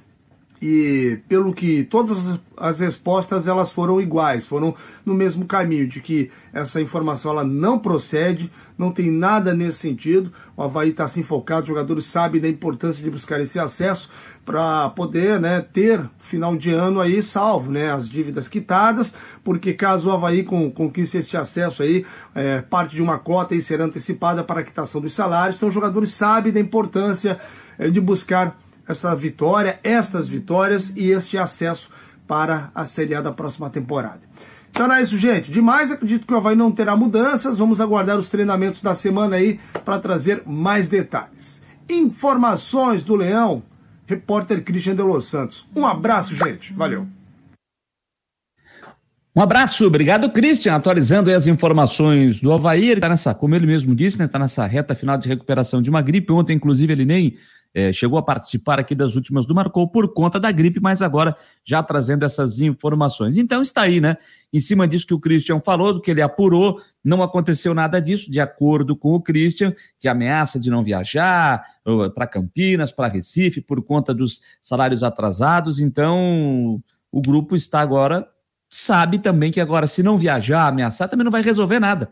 [0.68, 4.74] e pelo que todas as respostas elas foram iguais, foram
[5.06, 10.34] no mesmo caminho de que essa informação ela não procede, não tem nada nesse sentido.
[10.58, 14.10] O Havaí está assim focado, os jogadores sabem da importância de buscar esse acesso
[14.44, 20.10] para poder né, ter final de ano aí salvo, né, as dívidas quitadas, porque caso
[20.10, 24.44] o Havaí com, conquiste esse acesso aí, é, parte de uma cota aí será antecipada
[24.44, 27.40] para a quitação dos salários, então os jogadores sabem da importância
[27.78, 31.90] é, de buscar essa vitória, estas vitórias e este acesso
[32.28, 34.22] para a Série A da próxima temporada.
[34.70, 35.52] Então é isso, gente.
[35.52, 37.58] Demais, acredito que o Havaí não terá mudanças.
[37.58, 41.62] Vamos aguardar os treinamentos da semana aí para trazer mais detalhes.
[41.90, 43.64] Informações do Leão,
[44.06, 45.66] repórter Christian de Los Santos.
[45.74, 46.74] Um abraço, gente.
[46.74, 47.08] Valeu.
[49.34, 50.76] Um abraço, obrigado, Christian.
[50.76, 54.66] Atualizando as informações do Havaí, ele está nessa, como ele mesmo disse, né, está nessa
[54.66, 56.32] reta final de recuperação de uma gripe.
[56.32, 57.38] Ontem, inclusive, ele nem
[57.76, 61.36] é, chegou a participar aqui das últimas do Marcou por conta da gripe, mas agora
[61.62, 63.36] já trazendo essas informações.
[63.36, 64.16] Então está aí, né?
[64.54, 68.32] Em cima disso que o Christian falou, do que ele apurou, não aconteceu nada disso,
[68.32, 71.66] de acordo com o Christian, de ameaça de não viajar
[72.16, 75.82] para Campinas, para Recife, por conta dos salários atrasados.
[75.82, 78.26] Então, o grupo está agora,
[78.70, 82.10] sabe também que agora, se não viajar, ameaçar, também não vai resolver nada.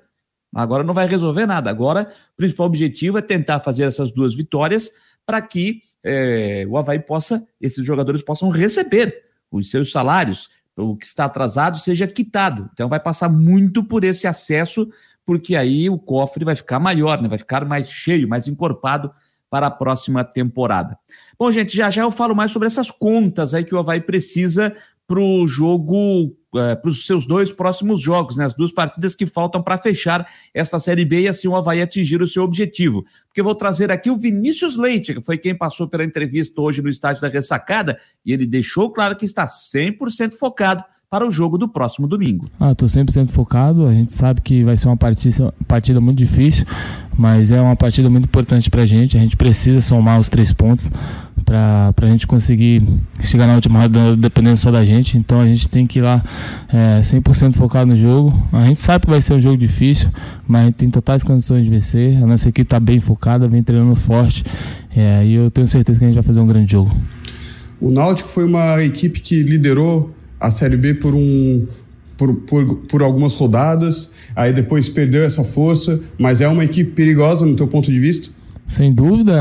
[0.53, 1.69] Agora não vai resolver nada.
[1.69, 4.91] Agora, o principal objetivo é tentar fazer essas duas vitórias
[5.25, 11.05] para que é, o Havaí possa, esses jogadores possam receber os seus salários, o que
[11.05, 12.69] está atrasado seja quitado.
[12.73, 14.89] Então vai passar muito por esse acesso,
[15.25, 17.29] porque aí o cofre vai ficar maior, né?
[17.29, 19.11] vai ficar mais cheio, mais encorpado
[19.49, 20.97] para a próxima temporada.
[21.37, 24.75] Bom, gente, já já eu falo mais sobre essas contas aí que o Havaí precisa
[25.07, 28.45] para o jogo é, para os seus dois próximos jogos, né?
[28.45, 32.21] As duas partidas que faltam para fechar essa Série B e assim o Havaí atingir
[32.21, 33.05] o seu objetivo.
[33.27, 36.89] Porque vou trazer aqui o Vinícius Leite, que foi quem passou pela entrevista hoje no
[36.89, 41.67] estádio da Ressacada, e ele deixou claro que está 100% focado para o jogo do
[41.67, 42.49] próximo domingo.
[42.59, 43.85] Ah, estou 100% focado.
[43.85, 46.65] A gente sabe que vai ser uma partida, partida muito difícil,
[47.15, 49.15] mas é uma partida muito importante para a gente.
[49.15, 50.89] A gente precisa somar os três pontos
[51.43, 52.83] para a gente conseguir
[53.21, 55.17] chegar na última rodada dependendo só da gente.
[55.17, 56.23] Então a gente tem que ir lá
[56.71, 58.33] é, 100% focado no jogo.
[58.51, 60.09] A gente sabe que vai ser um jogo difícil,
[60.47, 62.17] mas a gente tem totais condições de vencer.
[62.21, 64.43] A nossa equipe está bem focada, vem treinando forte
[64.95, 66.91] é, e eu tenho certeza que a gente vai fazer um grande jogo.
[67.81, 71.67] O Náutico foi uma equipe que liderou a Série B por um
[72.17, 77.45] por, por, por, algumas rodadas, aí depois perdeu essa força, mas é uma equipe perigosa
[77.45, 78.29] no teu ponto de vista?
[78.67, 79.33] Sem dúvida,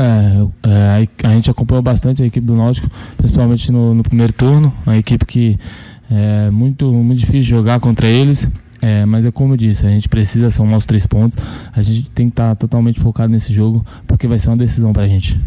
[0.63, 4.97] é, a gente acompanhou bastante a equipe do Náutico, principalmente no, no primeiro turno, uma
[4.97, 5.57] equipe que
[6.11, 8.47] é muito, muito difícil jogar contra eles,
[8.81, 11.37] é, mas é como eu disse, a gente precisa somar os três pontos,
[11.73, 14.91] a gente tem que estar tá totalmente focado nesse jogo, porque vai ser uma decisão
[14.91, 15.39] para a gente.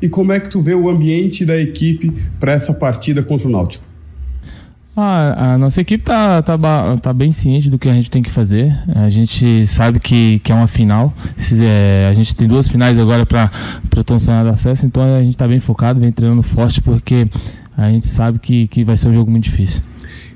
[0.00, 3.50] E como é que tu vê o ambiente da equipe para essa partida contra o
[3.50, 3.84] Náutico?
[5.00, 6.58] Ah, a nossa equipe tá, tá,
[7.00, 8.76] tá, bem ciente do que a gente tem que fazer.
[8.96, 11.14] A gente sabe que, que é uma final.
[11.38, 13.48] Esses, é, a gente tem duas finais agora para
[13.96, 17.28] o Tom de acesso, então a gente está bem focado, vem treinando forte, porque
[17.76, 19.82] a gente sabe que, que vai ser um jogo muito difícil.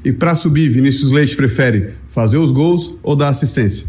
[0.05, 3.85] E para subir, Vinícius Leite prefere fazer os gols ou dar assistência?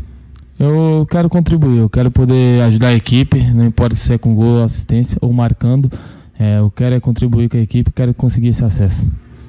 [0.59, 4.63] Eu quero contribuir, eu quero poder ajudar a equipe, não importa se é com gol,
[4.63, 5.91] assistência ou marcando.
[6.39, 9.07] É, eu quero é contribuir com a equipe, quero conseguir esse acesso.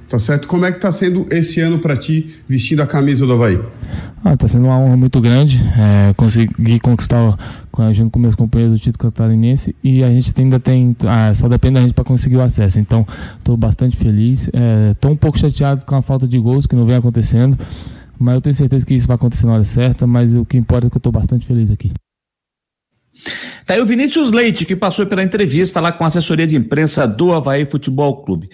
[0.09, 0.47] Tá certo?
[0.47, 3.59] Como é que tá sendo esse ano para ti vestindo a camisa do Havaí?
[4.23, 5.61] Ah, tá sendo uma honra muito grande.
[5.77, 7.37] É, conseguir conquistar
[7.93, 11.75] junto com meus companheiros do título catarinense e a gente ainda tem, ah, só depende
[11.75, 12.79] da gente para conseguir o acesso.
[12.79, 13.07] Então,
[13.39, 14.51] estou bastante feliz.
[14.93, 17.59] Estou é, um pouco chateado com a falta de gols que não vem acontecendo,
[18.19, 20.07] mas eu tenho certeza que isso vai acontecer na hora certa.
[20.07, 21.91] Mas o que importa é que eu estou bastante feliz aqui.
[23.65, 27.07] Tá aí o Vinícius Leite, que passou pela entrevista lá com a assessoria de imprensa
[27.07, 28.51] do Havaí Futebol Clube.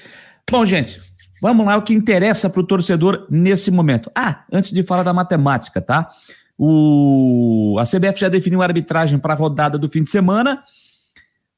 [0.51, 1.01] Bom, gente,
[1.41, 4.11] vamos lá, o que interessa para o torcedor nesse momento.
[4.14, 6.11] Ah, antes de falar da matemática, tá?
[6.59, 7.76] O...
[7.78, 10.62] A CBF já definiu a arbitragem para a rodada do fim de semana.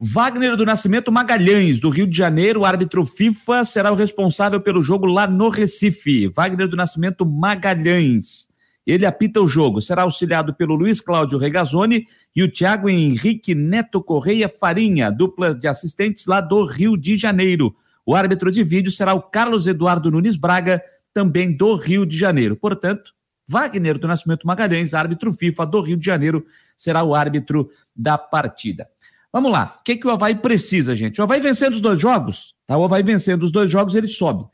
[0.04, 5.06] Wagner do Nascimento Magalhães, do Rio de Janeiro, árbitro FIFA, será o responsável pelo jogo
[5.06, 6.26] lá no Recife.
[6.28, 8.48] Wagner do Nascimento Magalhães.
[8.86, 9.80] Ele apita o jogo.
[9.80, 15.68] Será auxiliado pelo Luiz Cláudio Regazzoni e o Thiago Henrique Neto Correia Farinha, dupla de
[15.68, 17.74] assistentes lá do Rio de Janeiro.
[18.04, 20.82] O árbitro de vídeo será o Carlos Eduardo Nunes Braga,
[21.12, 22.56] também do Rio de Janeiro.
[22.56, 23.12] Portanto,
[23.46, 26.44] Wagner do Nascimento Magalhães, árbitro FIFA do Rio de Janeiro,
[26.76, 28.88] será o árbitro da partida.
[29.32, 29.76] Vamos lá.
[29.78, 31.20] O que, que o Havaí precisa, gente?
[31.20, 32.76] O Havaí vencendo os dois jogos, tá?
[32.76, 34.44] O Havaí vencendo os dois jogos, ele sobe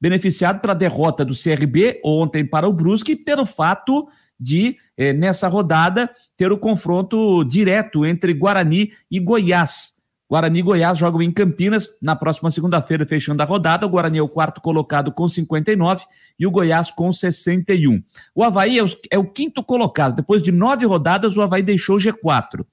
[0.00, 6.08] beneficiado pela derrota do CRB ontem para o Brusque, pelo fato de, eh, nessa rodada,
[6.36, 9.94] ter o confronto direto entre Guarani e Goiás.
[10.28, 13.86] Guarani e Goiás jogam em Campinas na próxima segunda-feira, fechando a rodada.
[13.86, 16.04] O Guarani é o quarto colocado com 59
[16.38, 18.02] e o Goiás com 61.
[18.34, 20.16] O Havaí é o, é o quinto colocado.
[20.16, 22.64] Depois de nove rodadas, o Havaí deixou o G4.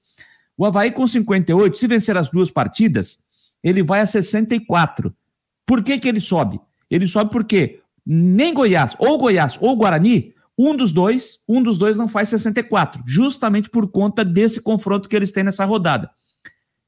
[0.58, 3.18] O Havaí com 58, se vencer as duas partidas,
[3.64, 5.14] ele vai a 64.
[5.64, 6.60] Por que, que ele sobe?
[6.90, 11.96] Ele sobe porque nem Goiás, ou Goiás ou Guarani, um dos dois, um dos dois
[11.96, 16.10] não faz 64, justamente por conta desse confronto que eles têm nessa rodada.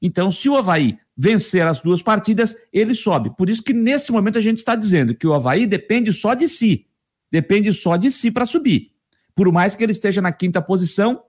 [0.01, 3.35] Então, se o Havaí vencer as duas partidas, ele sobe.
[3.35, 6.47] Por isso que nesse momento a gente está dizendo que o Havaí depende só de
[6.47, 6.87] si.
[7.29, 8.93] Depende só de si para subir.
[9.35, 11.23] Por mais que ele esteja na quinta posição,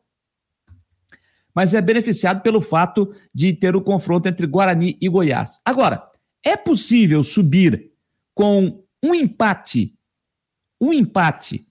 [1.55, 5.61] mas é beneficiado pelo fato de ter o confronto entre Guarani e Goiás.
[5.65, 6.09] Agora,
[6.43, 7.93] é possível subir
[8.35, 9.99] com um empate,
[10.81, 11.67] um empate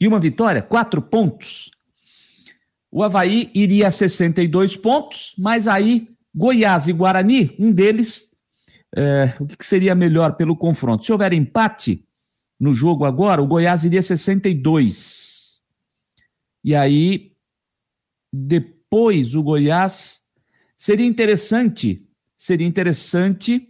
[0.00, 1.70] e uma vitória, quatro pontos,
[2.96, 8.34] o Havaí iria a 62 pontos, mas aí Goiás e Guarani, um deles,
[8.96, 11.04] é, o que seria melhor pelo confronto?
[11.04, 12.02] Se houver empate
[12.58, 15.60] no jogo agora, o Goiás iria a 62.
[16.64, 17.36] E aí,
[18.32, 20.22] depois o Goiás.
[20.74, 22.02] Seria interessante,
[22.34, 23.68] seria interessante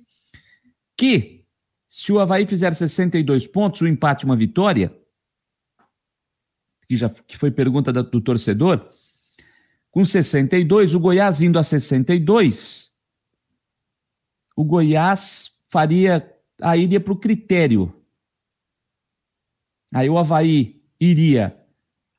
[0.97, 1.45] que
[1.89, 4.97] se o Havaí fizer 62 pontos, um empate uma vitória,
[6.89, 8.89] que já que foi pergunta do torcedor,
[9.97, 12.93] com 62, o Goiás indo a 62,
[14.55, 17.91] o Goiás faria, aí iria para o critério.
[19.95, 21.59] Aí o Havaí iria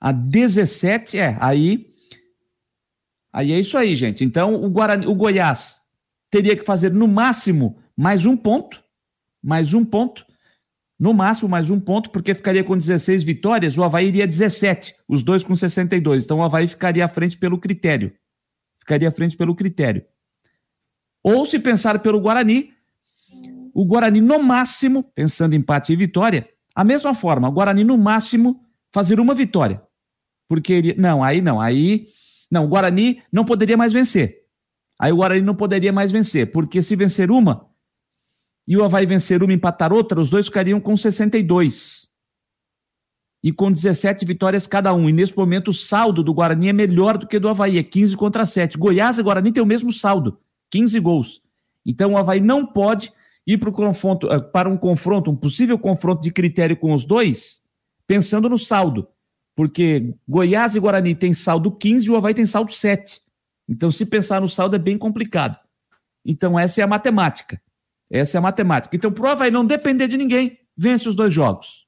[0.02, 1.94] a 17, é, aí
[3.32, 4.26] aí é isso aí, gente.
[4.26, 5.80] Então o Guarani, o Goiás
[6.32, 8.84] teria que fazer no máximo mais um ponto
[9.48, 10.26] mais um ponto,
[11.00, 15.24] no máximo mais um ponto, porque ficaria com 16 vitórias, o Havaí iria 17, os
[15.24, 16.26] dois com 62.
[16.26, 18.14] Então o Havaí ficaria à frente pelo critério.
[18.80, 20.04] Ficaria à frente pelo critério.
[21.24, 22.72] Ou se pensar pelo Guarani,
[23.74, 27.98] o Guarani no máximo, pensando em empate e vitória, a mesma forma, o Guarani no
[27.98, 29.82] máximo fazer uma vitória.
[30.48, 32.08] Porque ele, não, aí não, aí
[32.50, 34.38] não, o Guarani não poderia mais vencer.
[35.00, 37.68] Aí o Guarani não poderia mais vencer, porque se vencer uma,
[38.68, 42.08] e o Havaí vencer uma e empatar outra, os dois ficariam com 62.
[43.42, 45.08] E com 17 vitórias cada um.
[45.08, 48.18] E nesse momento o saldo do Guarani é melhor do que do Havaí, é 15
[48.18, 48.78] contra 7.
[48.78, 50.38] Goiás e Guarani têm o mesmo saldo,
[50.70, 51.42] 15 gols.
[51.86, 53.14] Então o Havaí não pode
[53.46, 57.62] ir para, confronto, eh, para um confronto, um possível confronto de critério com os dois,
[58.06, 59.08] pensando no saldo.
[59.56, 63.22] Porque Goiás e Guarani têm saldo 15 e o Havaí tem saldo 7.
[63.70, 65.58] Então, se pensar no saldo é bem complicado.
[66.26, 67.62] Então, essa é a matemática.
[68.10, 68.96] Essa é a matemática.
[68.96, 71.86] Então, o Havaí não depender de ninguém, vence os dois jogos.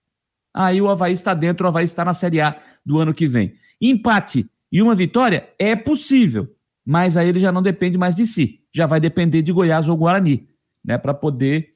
[0.53, 3.53] Aí o Havaí está dentro, o Havaí está na Série A do ano que vem.
[3.79, 6.53] Empate e uma vitória é possível,
[6.85, 8.61] mas aí ele já não depende mais de si.
[8.71, 10.47] Já vai depender de Goiás ou Guarani,
[10.83, 11.73] né, para poder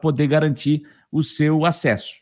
[0.00, 2.14] poder garantir o seu acesso.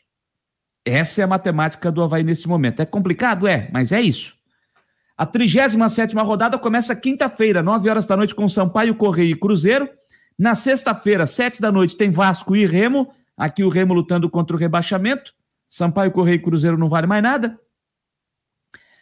[0.83, 2.79] Essa é a matemática do Havaí nesse momento.
[2.81, 3.47] É complicado?
[3.47, 4.35] É, mas é isso.
[5.17, 9.89] A 37 rodada começa quinta-feira, 9 horas da noite, com Sampaio, Correio e Cruzeiro.
[10.37, 13.11] Na sexta-feira, sete da noite, tem Vasco e Remo.
[13.37, 15.33] Aqui o Remo lutando contra o rebaixamento.
[15.69, 17.59] Sampaio, Correio e Cruzeiro não vale mais nada.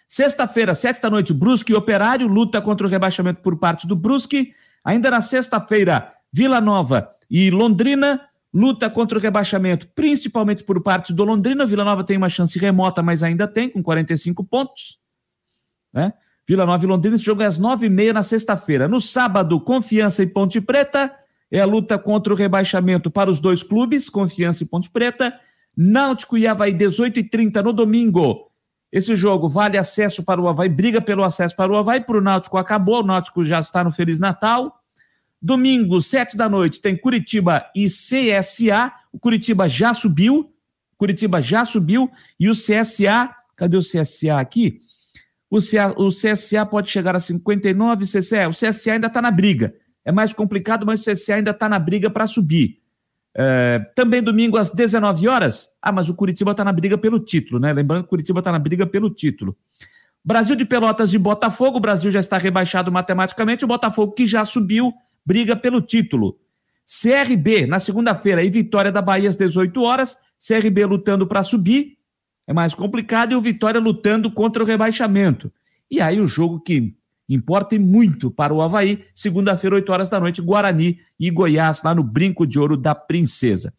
[0.07, 4.53] Sexta-feira, sete da noite, Brusque e Operário, luta contra o rebaixamento por parte do Brusque.
[4.83, 8.21] Ainda na sexta-feira, Vila Nova e Londrina,
[8.53, 11.65] luta contra o rebaixamento, principalmente por parte do Londrina.
[11.65, 14.99] Vila Nova tem uma chance remota, mas ainda tem, com 45 pontos.
[15.91, 16.13] Né?
[16.47, 17.15] Vila Nova e Londrina.
[17.15, 18.87] Esse jogo é às nove e meia na sexta-feira.
[18.87, 21.11] No sábado, Confiança e Ponte Preta.
[21.51, 25.33] É a luta contra o rebaixamento para os dois clubes, Confiança e Ponte Preta.
[25.75, 28.51] Náutico e Havaí, 18 e 30 no domingo.
[28.91, 32.21] Esse jogo vale acesso para o Havaí, briga pelo acesso para o Havaí, para o
[32.21, 34.79] Náutico acabou, o Náutico já está no Feliz Natal.
[35.41, 38.93] Domingo, sete da noite, tem Curitiba e CSA.
[39.11, 40.53] O Curitiba já subiu,
[40.95, 44.79] Curitiba já subiu, e o CSA, cadê o CSA aqui?
[45.49, 49.75] O, CA, o CSA pode chegar a 59, CSA, o CSA ainda está na briga.
[50.05, 52.79] É mais complicado, mas o CSA ainda está na briga para subir.
[53.35, 55.69] É, também domingo às 19 horas.
[55.81, 57.73] Ah, mas o Curitiba está na briga pelo título, né?
[57.73, 59.55] Lembrando que o Curitiba está na briga pelo título.
[60.23, 61.77] Brasil de Pelotas e Botafogo.
[61.77, 63.65] O Brasil já está rebaixado matematicamente.
[63.65, 64.93] O Botafogo, que já subiu,
[65.25, 66.39] briga pelo título.
[66.85, 70.17] CRB, na segunda-feira, e Vitória da Bahia às 18 horas.
[70.45, 71.97] CRB lutando para subir.
[72.45, 73.31] É mais complicado.
[73.31, 75.51] E o Vitória lutando contra o rebaixamento.
[75.89, 76.95] E aí o jogo que
[77.33, 79.03] importa muito para o Havaí.
[79.13, 83.73] Segunda-feira, 8 horas da noite, Guarani e Goiás, lá no Brinco de Ouro da Princesa.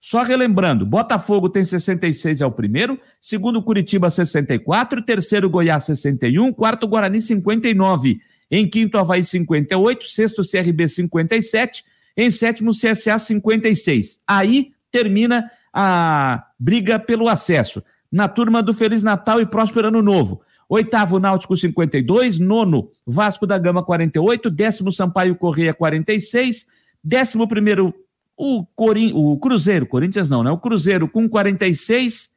[0.00, 6.86] Só relembrando, Botafogo tem 66 é o primeiro, segundo Curitiba 64, terceiro Goiás 61, quarto
[6.86, 8.18] Guarani 59,
[8.50, 11.84] em quinto Havaí 58, sexto CRB 57,
[12.14, 14.20] em sétimo CSA 56.
[14.28, 17.82] Aí termina a briga pelo acesso.
[18.12, 20.42] Na turma do Feliz Natal e Próspero Ano Novo.
[20.68, 22.38] Oitavo, Náutico 52.
[22.38, 24.50] Nono, Vasco da Gama 48.
[24.50, 26.66] Décimo, Sampaio Correia 46.
[27.02, 27.94] Décimo primeiro,
[28.36, 29.12] o, Corin...
[29.14, 29.86] o Cruzeiro.
[29.86, 30.50] Corinthians não, né?
[30.50, 32.30] O Cruzeiro com 46.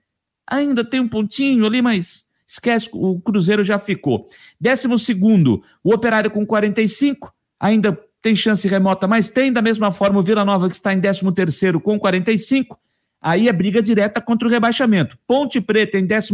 [0.45, 4.29] Ainda tem um pontinho ali, mas esquece, o Cruzeiro já ficou.
[4.59, 7.33] Décimo segundo, o Operário com 45.
[7.59, 9.51] Ainda tem chance remota, mas tem.
[9.51, 12.79] Da mesma forma, o Vila Nova, que está em décimo terceiro com 45.
[13.21, 15.17] Aí é briga direta contra o rebaixamento.
[15.25, 16.33] Ponte Preta em 14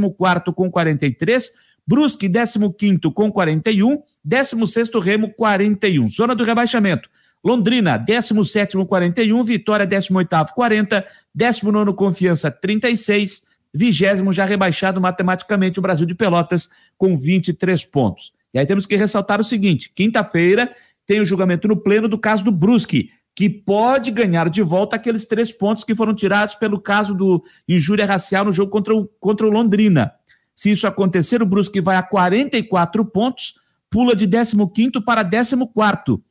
[0.56, 1.52] com 43.
[1.86, 4.02] Brusque, 15 com 41.
[4.24, 6.08] 16 Remo, 41.
[6.10, 7.10] Zona do rebaixamento.
[7.44, 9.44] Londrina, 17 41.
[9.44, 11.06] Vitória, 18 40.
[11.36, 13.42] 19 Confiança, 36.
[13.74, 18.32] Vigésimo já rebaixado matematicamente o Brasil de Pelotas com 23 pontos.
[18.54, 20.74] E aí temos que ressaltar o seguinte: quinta-feira
[21.06, 25.26] tem o julgamento no pleno do caso do Brusque, que pode ganhar de volta aqueles
[25.26, 29.48] três pontos que foram tirados pelo caso do injúria racial no jogo contra o, contra
[29.48, 30.14] o Londrina.
[30.56, 33.56] Se isso acontecer, o Brusque vai a 44 pontos,
[33.90, 36.22] pula de 15 para 14,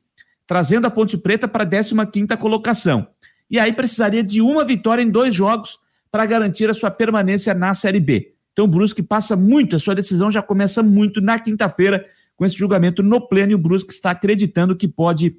[0.46, 3.06] trazendo a Ponte Preta para a 15 colocação.
[3.50, 5.78] E aí precisaria de uma vitória em dois jogos
[6.10, 8.34] para garantir a sua permanência na Série B.
[8.52, 12.06] Então o Brusque passa muito, a sua decisão já começa muito na quinta-feira
[12.36, 15.36] com esse julgamento no pleno e o Brusque está acreditando que pode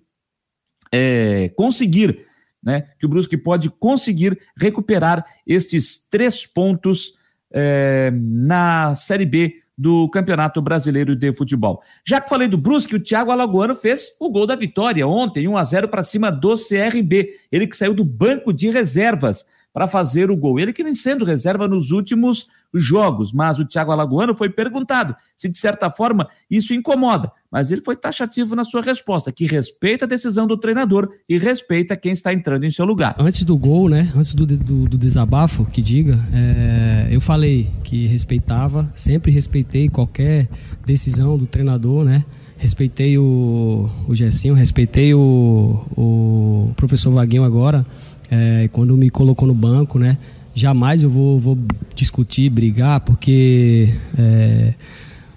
[0.92, 2.26] é, conseguir,
[2.62, 7.18] né, que o Brusque pode conseguir recuperar estes três pontos
[7.54, 11.82] é, na Série B do Campeonato Brasileiro de Futebol.
[12.06, 15.58] Já que falei do Brusque, o Thiago Alagoano fez o gol da vitória ontem, 1
[15.58, 17.34] a 0 para cima do CRB.
[17.52, 20.60] Ele que saiu do banco de reservas para fazer o gol.
[20.60, 25.50] Ele que vem sendo reserva nos últimos jogos, mas o Thiago Alagoano foi perguntado se
[25.50, 30.08] de certa forma isso incomoda, mas ele foi taxativo na sua resposta, que respeita a
[30.08, 33.16] decisão do treinador e respeita quem está entrando em seu lugar.
[33.20, 38.08] Antes do gol, né, antes do, do, do desabafo, que diga, é, eu falei que
[38.08, 40.50] respeitava, sempre respeitei qualquer
[40.84, 42.26] decisão do treinador, né,
[42.58, 47.86] respeitei o, o Gessinho, respeitei o, o professor Vaguinho agora,
[48.32, 50.18] é, quando me colocou no banco, né,
[50.56, 51.56] jamais eu vou, vou
[51.94, 54.74] discutir, brigar, porque é,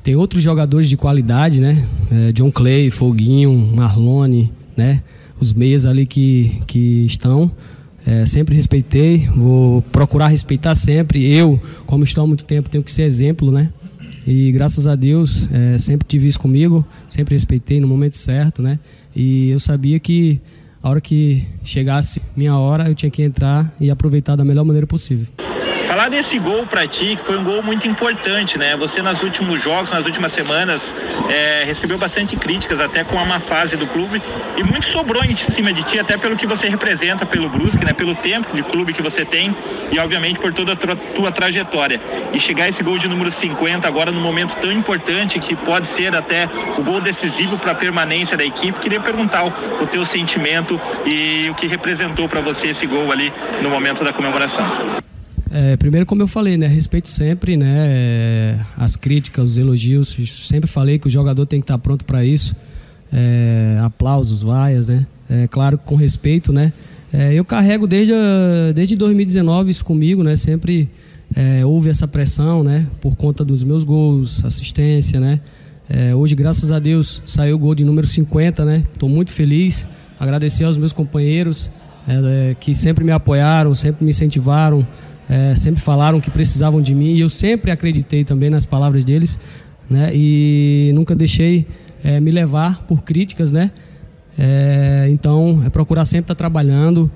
[0.07, 1.85] tem outros jogadores de qualidade, né?
[2.13, 5.03] É, John Clay, Foguinho, Marlone, né?
[5.41, 7.51] Os meias ali que, que estão.
[8.07, 11.29] É, sempre respeitei, vou procurar respeitar sempre.
[11.29, 13.69] Eu, como estou há muito tempo, tenho que ser exemplo, né?
[14.25, 18.79] E graças a Deus, é, sempre tive isso comigo, sempre respeitei no momento certo, né?
[19.15, 20.41] E eu sabia que
[20.81, 24.87] a hora que chegasse minha hora, eu tinha que entrar e aproveitar da melhor maneira
[24.87, 25.27] possível.
[25.87, 28.77] Falar desse gol para ti, que foi um gol muito importante, né?
[28.77, 30.83] Você nos últimos jogos, nas últimas semanas,
[31.31, 34.21] é, recebeu bastante críticas, até com a má fase do clube,
[34.57, 37.93] e muito sobrou em cima de ti, até pelo que você representa pelo Brusque, né?
[37.93, 39.55] Pelo tempo de clube que você tem
[39.93, 42.01] e, obviamente, por toda a tua, tua trajetória.
[42.33, 46.17] E chegar esse gol de número 50 agora num momento tão importante que pode ser
[46.17, 50.81] até o gol decisivo para a permanência da equipe, queria perguntar o, o teu sentimento
[51.05, 53.33] e o que representou para você esse gol ali
[53.63, 55.07] no momento da comemoração.
[55.59, 60.15] É, primeiro, como eu falei, né, respeito sempre, né, as críticas, os elogios.
[60.47, 62.55] Sempre falei que o jogador tem que estar pronto para isso.
[63.11, 65.07] É, aplausos, vaias, né?
[65.31, 66.75] É, claro, com respeito, né?
[67.11, 68.13] É, eu carrego desde,
[68.75, 70.37] desde 2019 isso comigo, né?
[70.37, 70.91] Sempre
[71.35, 72.87] é, houve essa pressão, né?
[73.01, 75.41] Por conta dos meus gols, assistência, né?
[75.89, 78.85] É, hoje, graças a Deus, saiu o gol de número 50, né?
[78.93, 79.89] Estou muito feliz.
[80.21, 81.71] Agradecer aos meus companheiros
[82.07, 84.87] é, que sempre me apoiaram, sempre me incentivaram,
[85.29, 89.39] é, sempre falaram que precisavam de mim e eu sempre acreditei também nas palavras deles,
[89.91, 90.11] né?
[90.15, 91.67] E nunca deixei
[92.03, 93.71] é, me levar por críticas, né?
[94.39, 97.11] É, então, é procurar sempre estar trabalhando,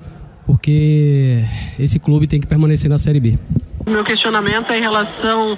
[0.45, 1.43] porque
[1.79, 3.37] esse clube tem que permanecer na Série B.
[3.85, 5.57] Meu questionamento é em relação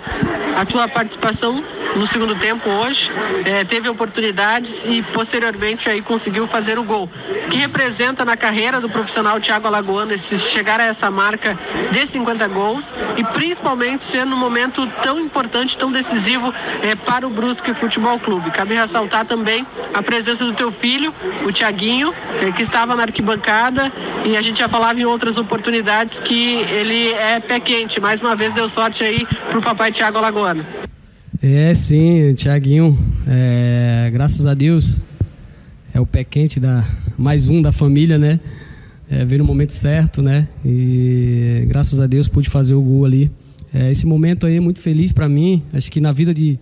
[0.56, 1.64] à tua participação
[1.96, 3.12] no segundo tempo hoje.
[3.46, 7.10] É, teve oportunidades e posteriormente aí conseguiu fazer o gol.
[7.46, 11.58] O que representa na carreira do profissional Thiago Alagoano esse chegar a essa marca
[11.92, 17.30] de 50 gols e principalmente ser num momento tão importante, tão decisivo é, para o
[17.30, 18.52] Brusque Futebol Clube.
[18.52, 21.14] Cabe ressaltar também a presença do teu filho,
[21.46, 23.92] o Tiaguinho, é, que estava na arquibancada
[24.26, 28.36] e a gente já falava em outras oportunidades que ele é pé quente, mais uma
[28.36, 30.64] vez deu sorte aí para o papai Thiago Alagoano.
[31.41, 32.95] É, sim, Tiaguinho,
[33.28, 35.01] é, graças a Deus,
[35.91, 36.84] é o pé quente da
[37.18, 38.39] mais um da família, né?
[39.09, 40.47] É, veio no momento certo, né?
[40.64, 43.32] E graças a Deus pude fazer o gol ali.
[43.74, 45.64] É, esse momento aí é muito feliz para mim.
[45.74, 46.59] Acho que na vida de,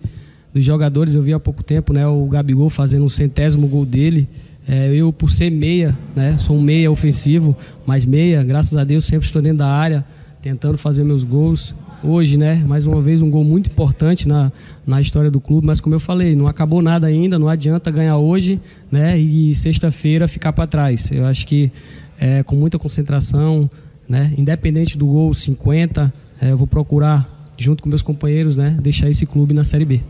[0.54, 2.06] dos jogadores eu vi há pouco tempo, né?
[2.06, 4.26] O Gabigol fazendo um centésimo gol dele.
[4.66, 6.38] É, eu, por ser meia, né?
[6.38, 10.02] Sou um meia ofensivo, mas meia, graças a Deus, sempre estou dentro da área,
[10.42, 12.56] tentando fazer meus gols hoje, né?
[12.66, 14.50] Mais uma vez um gol muito importante na,
[14.84, 18.18] na história do clube, mas como eu falei, não acabou nada ainda, não adianta ganhar
[18.18, 19.16] hoje, né?
[19.16, 21.10] E sexta-feira ficar para trás.
[21.12, 21.70] Eu acho que
[22.18, 23.70] é, com muita concentração,
[24.08, 24.32] né?
[24.36, 28.76] Independente do gol 50, é, eu vou procurar junto com meus companheiros, né?
[28.82, 30.00] Deixar esse clube na Série B.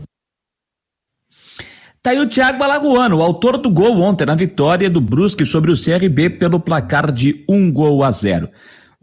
[2.01, 5.71] Tá aí o Thiago Balaguano, o autor do gol ontem na vitória do Brusque sobre
[5.71, 8.49] o CRB pelo placar de um gol a zero.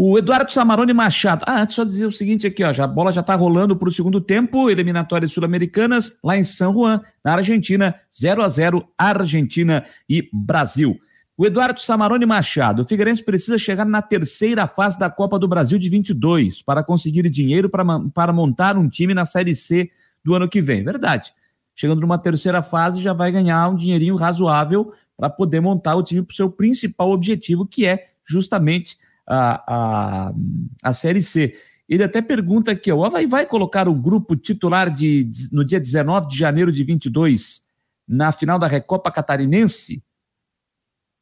[0.03, 1.45] O Eduardo Samarone Machado.
[1.47, 2.73] Ah, antes só dizer o seguinte aqui, ó.
[2.73, 4.71] Já, a bola já está rolando para o segundo tempo.
[4.71, 7.95] Eliminatórias sul-americanas lá em São Juan, na Argentina.
[8.19, 10.99] 0 a 0 Argentina e Brasil.
[11.37, 12.81] O Eduardo Samarone Machado.
[12.81, 17.29] O Figueirense precisa chegar na terceira fase da Copa do Brasil de 22 para conseguir
[17.29, 17.85] dinheiro para,
[18.15, 19.91] para montar um time na Série C
[20.25, 20.83] do ano que vem.
[20.83, 21.31] Verdade.
[21.77, 26.23] Chegando numa terceira fase, já vai ganhar um dinheirinho razoável para poder montar o time
[26.23, 28.97] para o seu principal objetivo, que é justamente
[29.31, 30.35] a, a,
[30.83, 31.57] a Série C.
[31.89, 36.29] Ele até pergunta aqui, o Havaí vai colocar o grupo titular de, no dia 19
[36.29, 37.63] de janeiro de 22
[38.07, 40.03] na final da Recopa Catarinense?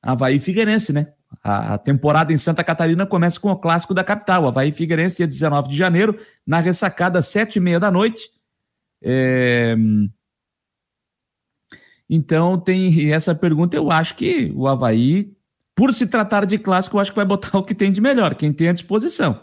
[0.02, 1.12] Havaí Figueirense, né?
[1.42, 5.26] A, a temporada em Santa Catarina começa com o clássico da capital, Havaí Figueirense, dia
[5.26, 8.30] 19 de janeiro, na ressacada, sete e meia da noite.
[9.02, 9.76] É...
[12.08, 15.36] Então tem essa pergunta, eu acho que o Havaí
[15.78, 18.34] por se tratar de clássico, eu acho que vai botar o que tem de melhor,
[18.34, 19.40] quem tem à disposição.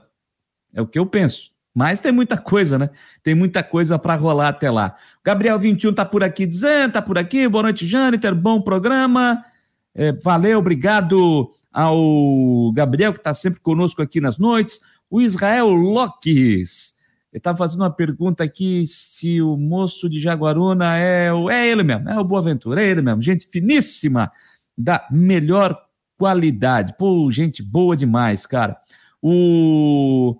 [0.74, 1.52] É o que eu penso.
[1.74, 2.90] Mas tem muita coisa, né?
[3.24, 4.98] Tem muita coisa para rolar até lá.
[5.24, 7.48] Gabriel 21 tá por aqui dizendo, tá por aqui.
[7.48, 8.36] Boa noite, Jâniter.
[8.36, 9.46] Bom programa.
[9.94, 14.82] É, valeu, obrigado ao Gabriel, que está sempre conosco aqui nas noites.
[15.10, 16.96] O Israel Lopes.
[17.32, 21.50] Ele estava fazendo uma pergunta aqui se o moço de Jaguaruna é o.
[21.50, 23.22] É ele mesmo, é o Boaventura, é ele mesmo.
[23.22, 24.30] Gente finíssima,
[24.78, 25.85] da melhor
[26.18, 26.96] qualidade.
[26.98, 28.78] Pô, gente boa demais, cara.
[29.22, 30.38] O,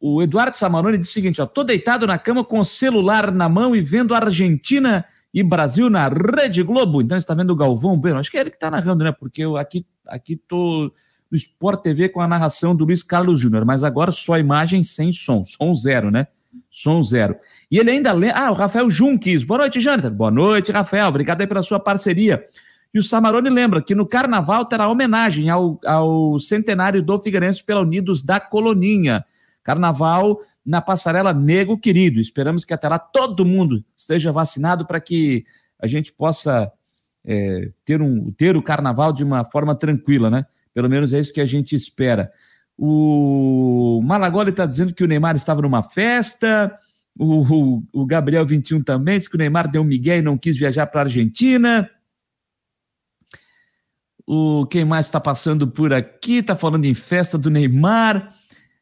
[0.00, 3.48] o Eduardo Samaroni disse o seguinte: ó, tô deitado na cama com o celular na
[3.48, 7.02] mão e vendo Argentina e Brasil na Rede Globo.
[7.02, 8.18] Então está vendo o Galvão Bueno.
[8.18, 9.12] Acho que é ele que está narrando, né?
[9.12, 10.92] Porque eu aqui, aqui tô
[11.30, 15.12] no Sport TV com a narração do Luiz Carlos Júnior, mas agora só imagem sem
[15.12, 16.28] som, som zero, né?
[16.70, 17.34] Som zero.
[17.68, 18.30] E ele ainda lê.
[18.30, 19.42] Ah, o Rafael Junques.
[19.42, 20.10] Boa noite, Jâniter.
[20.12, 21.08] Boa noite, Rafael.
[21.08, 22.46] Obrigado aí pela sua parceria.
[22.94, 27.80] E o Samarone lembra que no carnaval terá homenagem ao, ao centenário do Figueirense pela
[27.80, 29.24] Unidos da Coloninha.
[29.64, 32.20] Carnaval na passarela Nego Querido.
[32.20, 35.44] Esperamos que até lá todo mundo esteja vacinado para que
[35.80, 36.70] a gente possa
[37.24, 40.46] é, ter, um, ter o carnaval de uma forma tranquila, né?
[40.72, 42.30] Pelo menos é isso que a gente espera.
[42.78, 46.72] O Malagoli está dizendo que o Neymar estava numa festa.
[47.16, 50.38] O, o, o Gabriel 21 também disse que o Neymar deu um migué e não
[50.38, 51.88] quis viajar para a Argentina.
[54.26, 56.36] O quem mais está passando por aqui?
[56.38, 58.34] Está falando em festa do Neymar.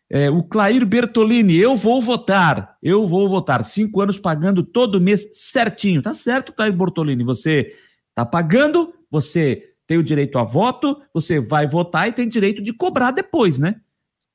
[0.09, 2.77] É, o Clair Bertolini, eu vou votar.
[2.83, 3.65] Eu vou votar.
[3.65, 6.03] Cinco anos pagando todo mês certinho.
[6.03, 7.25] Tá certo, Clair Bertolini?
[7.25, 7.73] Você
[8.11, 12.73] está pagando, você tem o direito a voto, você vai votar e tem direito de
[12.73, 13.77] cobrar depois, né?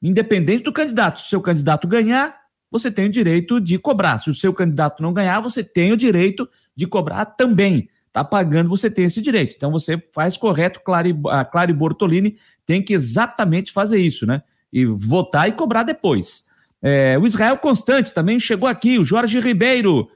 [0.02, 1.22] Independente do candidato.
[1.22, 2.36] Se o seu candidato ganhar,
[2.70, 4.20] você tem o direito de cobrar.
[4.20, 8.70] Se o seu candidato não ganhar, você tem o direito de cobrar também está pagando,
[8.70, 9.54] você tem esse direito.
[9.56, 14.42] Então você faz correto, Clary, a Clary Bortolini tem que exatamente fazer isso, né?
[14.74, 16.44] E votar e cobrar depois.
[16.82, 20.10] É, o Israel Constante também chegou aqui, o Jorge Ribeiro.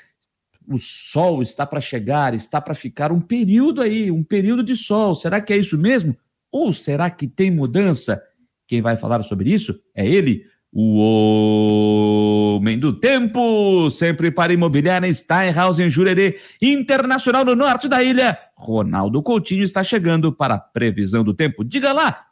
[0.72, 5.16] O sol está para chegar, está para ficar um período aí, um período de sol.
[5.16, 6.16] Será que é isso mesmo?
[6.52, 8.22] Ou será que tem mudança?
[8.68, 15.80] Quem vai falar sobre isso é ele, o homem do tempo, sempre para imobiliária Steinhaus
[15.80, 18.38] em Jurerê, Internacional no norte da ilha.
[18.56, 21.66] Ronaldo Coutinho está chegando para a previsão do tempo.
[21.66, 22.26] Diga lá,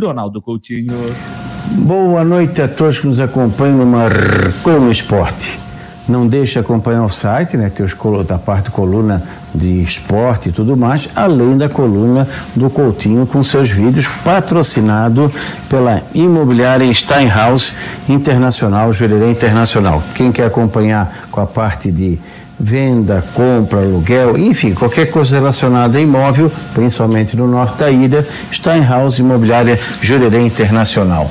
[0.00, 0.94] Ronaldo Coutinho.
[1.84, 5.69] Boa noite a todos que nos acompanham no Marcou no Esporte
[6.08, 7.70] não deixe de acompanhar o site, né?
[7.70, 7.94] Tem os,
[8.26, 9.22] da parte coluna
[9.54, 15.32] de esporte e tudo mais, além da coluna do Coutinho com seus vídeos, patrocinado
[15.68, 17.72] pela imobiliária Steinhaus
[18.08, 20.02] Internacional, Jurerê Internacional.
[20.14, 22.18] Quem quer acompanhar com a parte de
[22.58, 29.18] venda, compra, aluguel, enfim, qualquer coisa relacionada a imóvel, principalmente no norte da ilha, Steinhaus
[29.18, 31.30] Imobiliária Jurerê Internacional.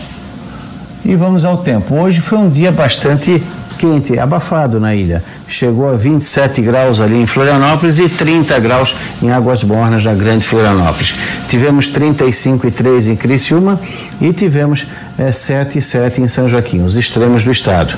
[1.06, 1.96] E vamos ao tempo.
[1.96, 3.42] Hoje foi um dia bastante
[3.80, 5.24] quente, abafado na ilha.
[5.48, 10.46] Chegou a 27 graus ali em Florianópolis e 30 graus em Águas Bornas, na Grande
[10.46, 11.16] Florianópolis.
[11.48, 13.80] Tivemos 35,3 em Criciúma
[14.20, 14.86] e tivemos
[15.18, 17.94] é, 7,7 em São Joaquim, os extremos do estado.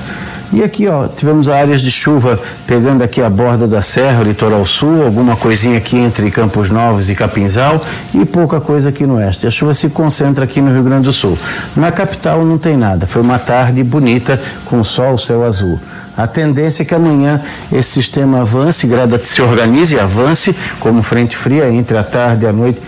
[0.54, 2.38] E aqui, ó, tivemos áreas de chuva
[2.68, 7.16] pegando aqui a borda da serra, litoral sul, alguma coisinha aqui entre Campos Novos e
[7.16, 7.82] Capinzal
[8.14, 9.48] e pouca coisa aqui no oeste.
[9.48, 11.38] A chuva se concentra aqui no Rio Grande do Sul.
[11.74, 13.08] Na capital não tem nada.
[13.08, 15.80] Foi uma tarde bonita com sol, céu azul.
[16.18, 17.42] A tendência é que amanhã
[17.72, 18.86] esse sistema avance,
[19.24, 22.82] se organize e avance como frente fria entre a tarde e a noite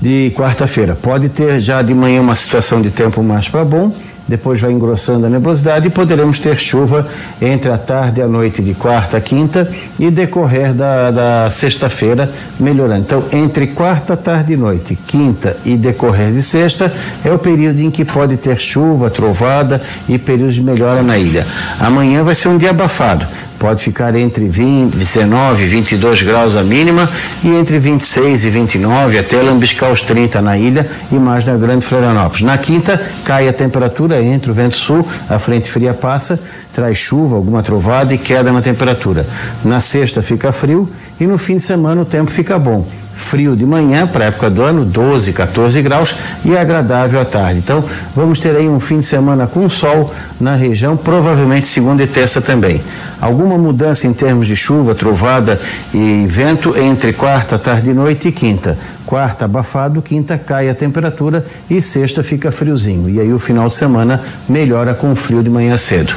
[0.00, 0.94] de quarta-feira.
[0.94, 3.92] Pode ter já de manhã uma situação de tempo mais para bom
[4.26, 7.06] depois vai engrossando a nebulosidade e poderemos ter chuva
[7.40, 12.30] entre a tarde e a noite de quarta a quinta e decorrer da, da sexta-feira
[12.58, 13.00] melhorando.
[13.00, 16.92] Então, entre quarta, tarde e noite, quinta e decorrer de sexta
[17.24, 21.46] é o período em que pode ter chuva, trovada e períodos de melhora na ilha.
[21.80, 23.26] Amanhã vai ser um dia abafado
[23.62, 27.08] pode ficar entre 20, 19 e 22 graus a mínima
[27.44, 31.86] e entre 26 e 29 até lambiscar os 30 na ilha e mais na Grande
[31.86, 32.42] Florianópolis.
[32.42, 36.40] Na quinta cai a temperatura, entre o vento sul, a frente fria passa,
[36.72, 39.24] traz chuva, alguma trovada e queda na temperatura.
[39.64, 40.90] Na sexta fica frio
[41.22, 44.50] e no fim de semana o tempo fica bom frio de manhã para a época
[44.50, 46.14] do ano, 12, 14 graus
[46.44, 47.58] e agradável à tarde.
[47.58, 47.84] Então,
[48.16, 52.40] vamos ter aí um fim de semana com sol na região, provavelmente segunda e terça
[52.40, 52.80] também.
[53.20, 55.60] Alguma mudança em termos de chuva, trovada
[55.94, 58.76] e vento entre quarta, tarde noite e quinta.
[59.06, 63.08] Quarta abafado, quinta cai a temperatura e sexta fica friozinho.
[63.08, 66.14] E aí o final de semana melhora com o frio de manhã cedo.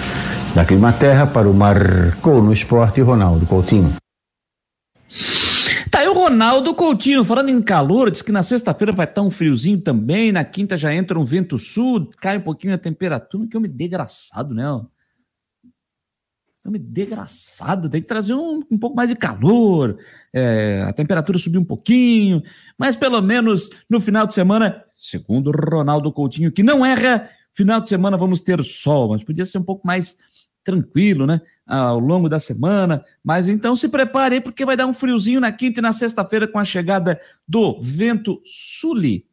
[0.56, 4.05] Da Climaterra para o Marcou no Esporte, Ronaldo Coutinho.
[6.26, 10.44] Ronaldo Coutinho, falando em calor, diz que na sexta-feira vai estar um friozinho também, na
[10.44, 14.68] quinta já entra um vento sul, cai um pouquinho a temperatura, que homem degraçado, né?
[16.66, 20.00] Homem degraçado, tem que trazer um, um pouco mais de calor,
[20.34, 22.42] é, a temperatura subir um pouquinho,
[22.76, 27.88] mas pelo menos no final de semana, segundo Ronaldo Coutinho, que não erra, final de
[27.88, 30.18] semana vamos ter sol, mas podia ser um pouco mais
[30.64, 31.40] tranquilo, né?
[31.68, 33.04] Ao longo da semana.
[33.24, 36.60] Mas então se prepare porque vai dar um friozinho na quinta e na sexta-feira com
[36.60, 39.26] a chegada do vento suli.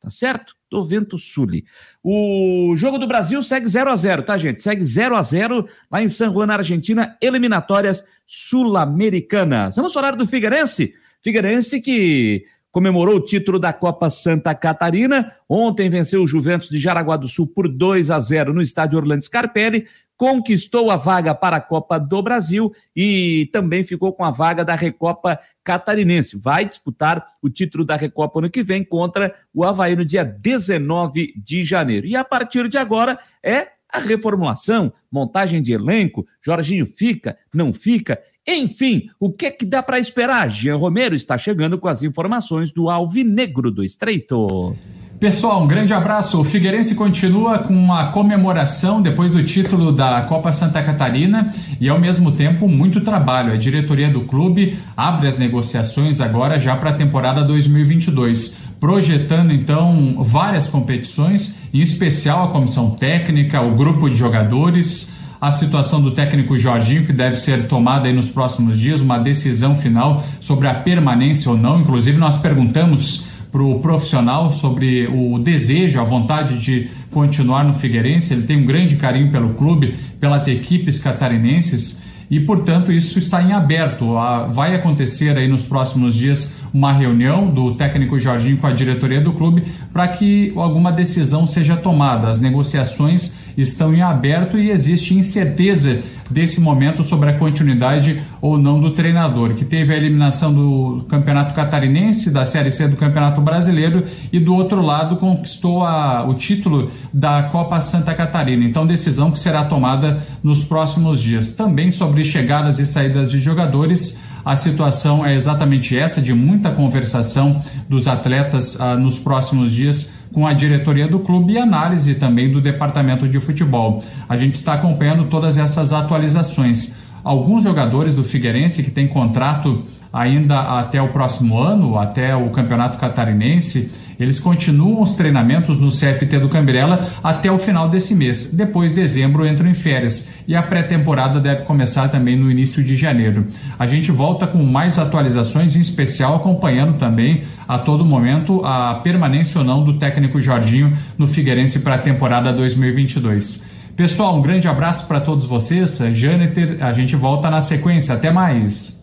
[0.00, 0.54] Tá certo?
[0.70, 1.64] Do vento suli.
[2.02, 4.62] O jogo do Brasil segue 0 a 0 tá, gente?
[4.62, 9.76] Segue 0 a 0 lá em San Juan, na Argentina, eliminatórias sul-americanas.
[9.76, 10.94] Vamos falar do Figueirense?
[11.20, 15.32] Figueirense que comemorou o título da Copa Santa Catarina.
[15.48, 19.24] Ontem venceu o Juventus de Jaraguá do Sul por 2 a 0 no estádio Orlando
[19.24, 19.86] Scarpelli
[20.18, 24.74] conquistou a vaga para a Copa do Brasil e também ficou com a vaga da
[24.74, 26.36] Recopa Catarinense.
[26.36, 31.32] Vai disputar o título da Recopa ano que vem contra o Havaí no dia 19
[31.36, 32.04] de janeiro.
[32.04, 38.20] E a partir de agora é a reformulação, montagem de elenco, Jorginho fica, não fica,
[38.46, 40.50] enfim, o que é que dá para esperar?
[40.50, 44.76] Jean Romero está chegando com as informações do Alvinegro do Estreito.
[45.20, 46.40] Pessoal, um grande abraço.
[46.40, 51.98] O Figueirense continua com uma comemoração depois do título da Copa Santa Catarina e, ao
[51.98, 53.52] mesmo tempo, muito trabalho.
[53.52, 60.22] A diretoria do clube abre as negociações agora já para a temporada 2022, projetando então
[60.22, 66.56] várias competições, em especial a comissão técnica, o grupo de jogadores a situação do técnico
[66.56, 71.56] Jorginho, que deve ser tomada nos próximos dias, uma decisão final sobre a permanência ou
[71.56, 71.80] não.
[71.80, 78.34] Inclusive, nós perguntamos para o profissional sobre o desejo, a vontade de continuar no Figueirense.
[78.34, 83.52] Ele tem um grande carinho pelo clube, pelas equipes catarinenses e, portanto, isso está em
[83.52, 84.14] aberto.
[84.50, 89.32] Vai acontecer aí nos próximos dias uma reunião do técnico Jorginho com a diretoria do
[89.32, 92.28] clube para que alguma decisão seja tomada.
[92.28, 96.00] As negociações estão em aberto e existe incerteza
[96.30, 101.54] desse momento sobre a continuidade ou não do treinador, que teve a eliminação do Campeonato
[101.54, 106.90] Catarinense, da Série C do Campeonato Brasileiro e do outro lado conquistou a, o título
[107.12, 108.64] da Copa Santa Catarina.
[108.64, 111.50] Então, decisão que será tomada nos próximos dias.
[111.52, 114.18] Também sobre chegadas e saídas de jogadores.
[114.44, 120.46] A situação é exatamente essa, de muita conversação dos atletas ah, nos próximos dias com
[120.46, 124.02] a diretoria do clube e análise também do departamento de futebol.
[124.28, 126.94] A gente está acompanhando todas essas atualizações.
[127.24, 129.82] Alguns jogadores do Figueirense que têm contrato
[130.12, 136.40] ainda até o próximo ano, até o Campeonato Catarinense, eles continuam os treinamentos no CFT
[136.40, 138.52] do Cambirela até o final desse mês.
[138.52, 142.96] Depois, de dezembro, entram em férias e a pré-temporada deve começar também no início de
[142.96, 143.46] janeiro.
[143.78, 149.58] A gente volta com mais atualizações, em especial acompanhando também a todo momento a permanência
[149.58, 153.64] ou não do técnico Jorginho no Figueirense para a temporada 2022.
[153.94, 155.98] Pessoal, um grande abraço para todos vocês.
[156.12, 158.14] Jâniter, a gente volta na sequência.
[158.14, 158.97] Até mais.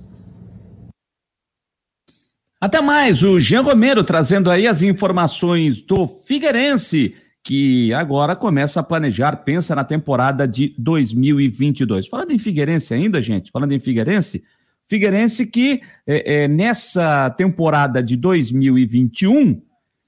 [2.60, 8.84] Até mais, o Jean Romero trazendo aí as informações do Figueirense, que agora começa a
[8.84, 12.08] planejar, pensa na temporada de 2022.
[12.08, 14.43] Falando em Figueirense ainda, gente, falando em Figueirense,
[14.88, 19.62] Figueirense que é, é, nessa temporada de 2021,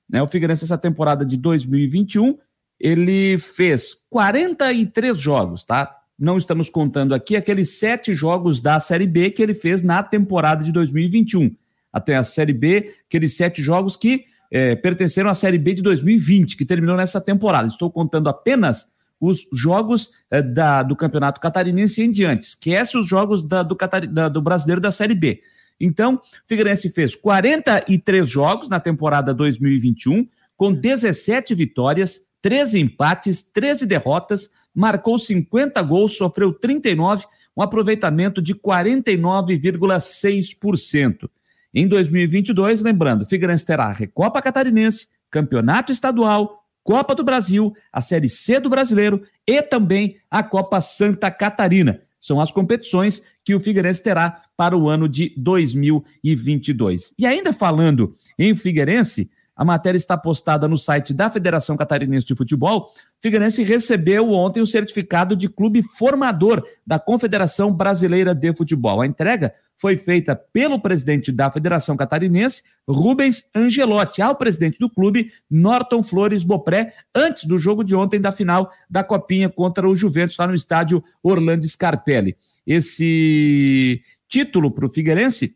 [0.09, 2.37] né, o Figueirense essa temporada de 2021,
[2.79, 5.97] ele fez 43 jogos, tá?
[6.17, 10.63] Não estamos contando aqui aqueles sete jogos da Série B que ele fez na temporada
[10.63, 11.53] de 2021
[11.97, 16.55] até a Série B, aqueles sete jogos que é, pertenceram à Série B de 2020,
[16.55, 17.67] que terminou nessa temporada.
[17.67, 18.87] Estou contando apenas
[19.19, 22.47] os jogos é, da, do Campeonato Catarinense em diante.
[22.47, 23.75] Esquece os jogos da, do,
[24.11, 25.41] da, do Brasileiro da Série B.
[25.79, 34.49] Então, Figueirense fez 43 jogos na temporada 2021, com 17 vitórias, 13 empates, 13 derrotas,
[34.73, 37.25] marcou 50 gols, sofreu 39,
[37.55, 41.29] um aproveitamento de 49,6%.
[41.73, 48.29] Em 2022, lembrando, Figueirense terá a Recopa Catarinense, Campeonato Estadual, Copa do Brasil, a Série
[48.29, 52.01] C do Brasileiro e também a Copa Santa Catarina.
[52.19, 57.13] São as competições que o Figueirense terá para o ano de 2022.
[57.17, 62.35] E ainda falando em Figueirense, a matéria está postada no site da Federação Catarinense de
[62.35, 62.93] Futebol.
[63.19, 69.01] Figueirense recebeu ontem o certificado de clube formador da Confederação Brasileira de Futebol.
[69.01, 75.31] A entrega foi feita pelo presidente da Federação Catarinense, Rubens Angelotti, ao presidente do clube,
[75.49, 80.37] Norton Flores Bopré, antes do jogo de ontem da final da Copinha contra o Juventus,
[80.37, 82.37] lá no estádio Orlando Scarpelli.
[82.65, 85.55] Esse título para o Figueirense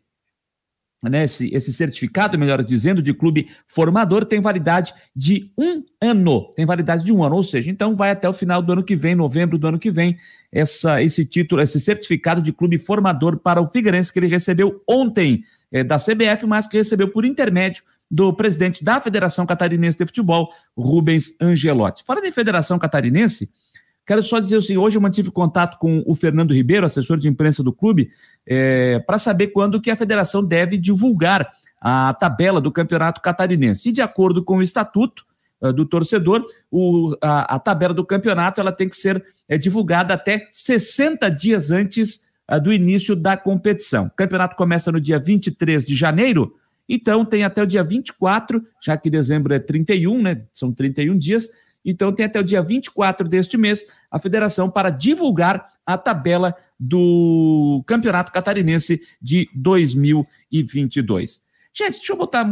[1.02, 6.52] né, esse, esse, certificado, melhor dizendo, de clube formador tem validade de um ano.
[6.54, 8.94] Tem validade de um ano, ou seja, então vai até o final do ano que
[8.94, 10.16] vem, novembro do ano que vem,
[10.52, 15.42] essa, esse título, esse certificado de clube formador para o Figueirense que ele recebeu ontem
[15.72, 20.50] é, da CBF, mas que recebeu por intermédio do presidente da Federação Catarinense de Futebol,
[20.76, 22.04] Rubens Angelotti.
[22.04, 23.50] Falando em Federação Catarinense,
[24.12, 27.62] quero só dizer assim, hoje eu mantive contato com o Fernando Ribeiro, assessor de imprensa
[27.62, 28.10] do clube,
[28.46, 31.50] é, para saber quando que a federação deve divulgar
[31.80, 33.88] a tabela do campeonato catarinense.
[33.88, 35.24] E de acordo com o estatuto
[35.62, 40.12] uh, do torcedor, o, a, a, tabela do campeonato ela tem que ser é, divulgada
[40.12, 44.06] até 60 dias antes uh, do início da competição.
[44.06, 46.54] O campeonato começa no dia 23 de janeiro,
[46.86, 50.42] então tem até o dia 24, já que dezembro é 31, né?
[50.52, 51.48] São 31 dias.
[51.84, 57.82] Então tem até o dia 24 deste mês a federação para divulgar a tabela do
[57.86, 61.42] Campeonato Catarinense de 2022.
[61.74, 62.46] Gente, deixa eu botar.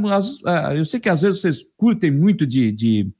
[0.44, 3.12] Ah, eu sei que às vezes vocês curtem muito de, de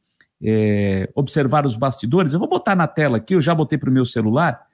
[0.42, 2.32] é, observar os bastidores.
[2.32, 4.66] Eu vou botar na tela aqui, eu já botei para o meu celular.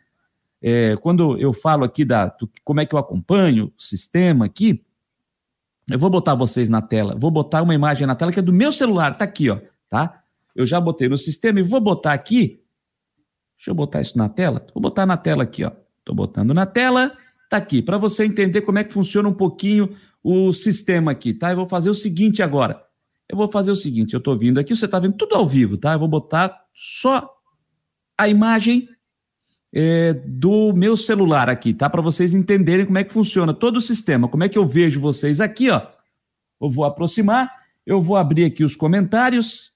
[0.62, 4.82] É, quando eu falo aqui da do, como é que eu acompanho o sistema aqui,
[5.90, 7.14] eu vou botar vocês na tela.
[7.16, 9.58] Vou botar uma imagem na tela que é do meu celular, tá aqui, ó.
[9.88, 10.22] tá?
[10.56, 12.62] Eu já botei no sistema e vou botar aqui.
[13.56, 14.66] Deixa eu botar isso na tela.
[14.74, 15.70] Vou botar na tela aqui, ó.
[16.04, 17.12] Tô botando na tela,
[17.50, 19.90] tá aqui, para você entender como é que funciona um pouquinho
[20.22, 21.50] o sistema aqui, tá?
[21.50, 22.80] Eu vou fazer o seguinte agora.
[23.28, 25.76] Eu vou fazer o seguinte, eu tô vindo aqui, você tá vendo tudo ao vivo,
[25.76, 25.94] tá?
[25.94, 27.28] Eu vou botar só
[28.16, 28.88] a imagem
[29.72, 31.90] é, do meu celular aqui, tá?
[31.90, 35.00] Para vocês entenderem como é que funciona todo o sistema, como é que eu vejo
[35.00, 35.82] vocês aqui, ó.
[36.60, 37.52] Eu vou aproximar,
[37.84, 39.72] eu vou abrir aqui os comentários.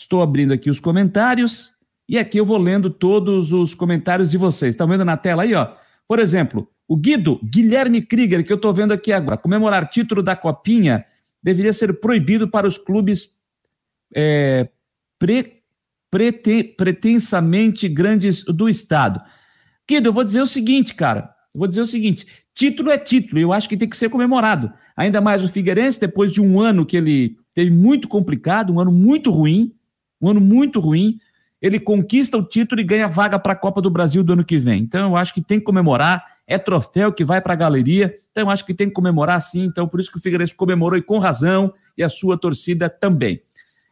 [0.00, 1.72] Estou abrindo aqui os comentários
[2.08, 4.70] e aqui eu vou lendo todos os comentários de vocês.
[4.70, 5.74] Estão vendo na tela aí, ó?
[6.08, 10.34] Por exemplo, o Guido Guilherme Krieger, que eu estou vendo aqui agora, comemorar título da
[10.34, 11.04] Copinha
[11.42, 13.36] deveria ser proibido para os clubes
[14.14, 14.70] é,
[15.18, 15.60] pre,
[16.10, 19.20] prete, pretensamente grandes do Estado.
[19.86, 21.30] Guido, eu vou dizer o seguinte, cara.
[21.54, 24.72] Eu vou dizer o seguinte: título é título, eu acho que tem que ser comemorado.
[24.96, 28.90] Ainda mais o Figueirense, depois de um ano que ele teve muito complicado, um ano
[28.90, 29.74] muito ruim,
[30.20, 31.18] um ano muito ruim,
[31.60, 34.58] ele conquista o título e ganha vaga para a Copa do Brasil do ano que
[34.58, 34.82] vem.
[34.82, 38.44] Então eu acho que tem que comemorar, é troféu que vai para a galeria, então
[38.44, 41.02] eu acho que tem que comemorar sim, então por isso que o Figueirense comemorou e
[41.02, 43.42] com razão, e a sua torcida também.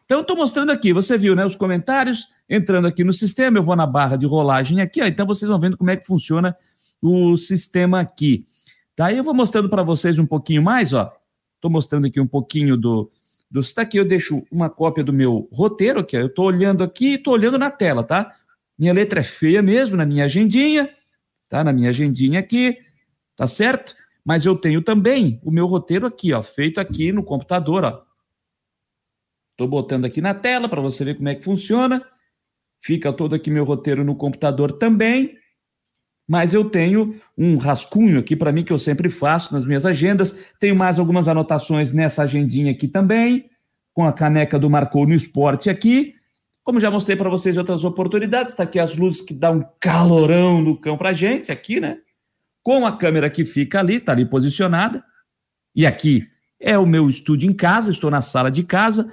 [0.05, 3.77] Então estou mostrando aqui, você viu, né, os comentários, entrando aqui no sistema, eu vou
[3.77, 6.57] na barra de rolagem aqui, ó, então vocês vão vendo como é que funciona
[7.03, 8.47] o sistema aqui.
[8.97, 9.13] Tá?
[9.13, 11.13] E eu vou mostrando para vocês um pouquinho mais, ó.
[11.55, 13.11] Estou mostrando aqui um pouquinho do,
[13.51, 13.61] do.
[13.61, 17.15] Está aqui, eu deixo uma cópia do meu roteiro, que eu estou olhando aqui e
[17.15, 18.35] estou olhando na tela, tá?
[18.79, 20.89] Minha letra é feia mesmo, na minha agendinha,
[21.49, 21.65] tá?
[21.65, 22.79] Na minha agendinha aqui,
[23.37, 23.95] tá certo?
[24.25, 28.05] Mas eu tenho também o meu roteiro aqui, ó, feito aqui no computador, ó.
[29.53, 32.05] Estou botando aqui na tela para você ver como é que funciona.
[32.81, 35.37] Fica todo aqui meu roteiro no computador também
[36.29, 40.39] mas eu tenho um rascunho aqui para mim que eu sempre faço nas minhas agendas.
[40.61, 43.49] Tenho mais algumas anotações nessa agendinha aqui também,
[43.95, 46.15] com a caneca do Marcou no Esporte aqui.
[46.63, 50.61] Como já mostrei para vocês outras oportunidades, está aqui as luzes que dão um calorão
[50.61, 51.97] no cão para gente aqui, né?
[52.63, 55.03] Com a câmera que fica ali, está ali posicionada.
[55.75, 56.29] E aqui
[56.61, 59.11] é o meu estúdio em casa, estou na sala de casa,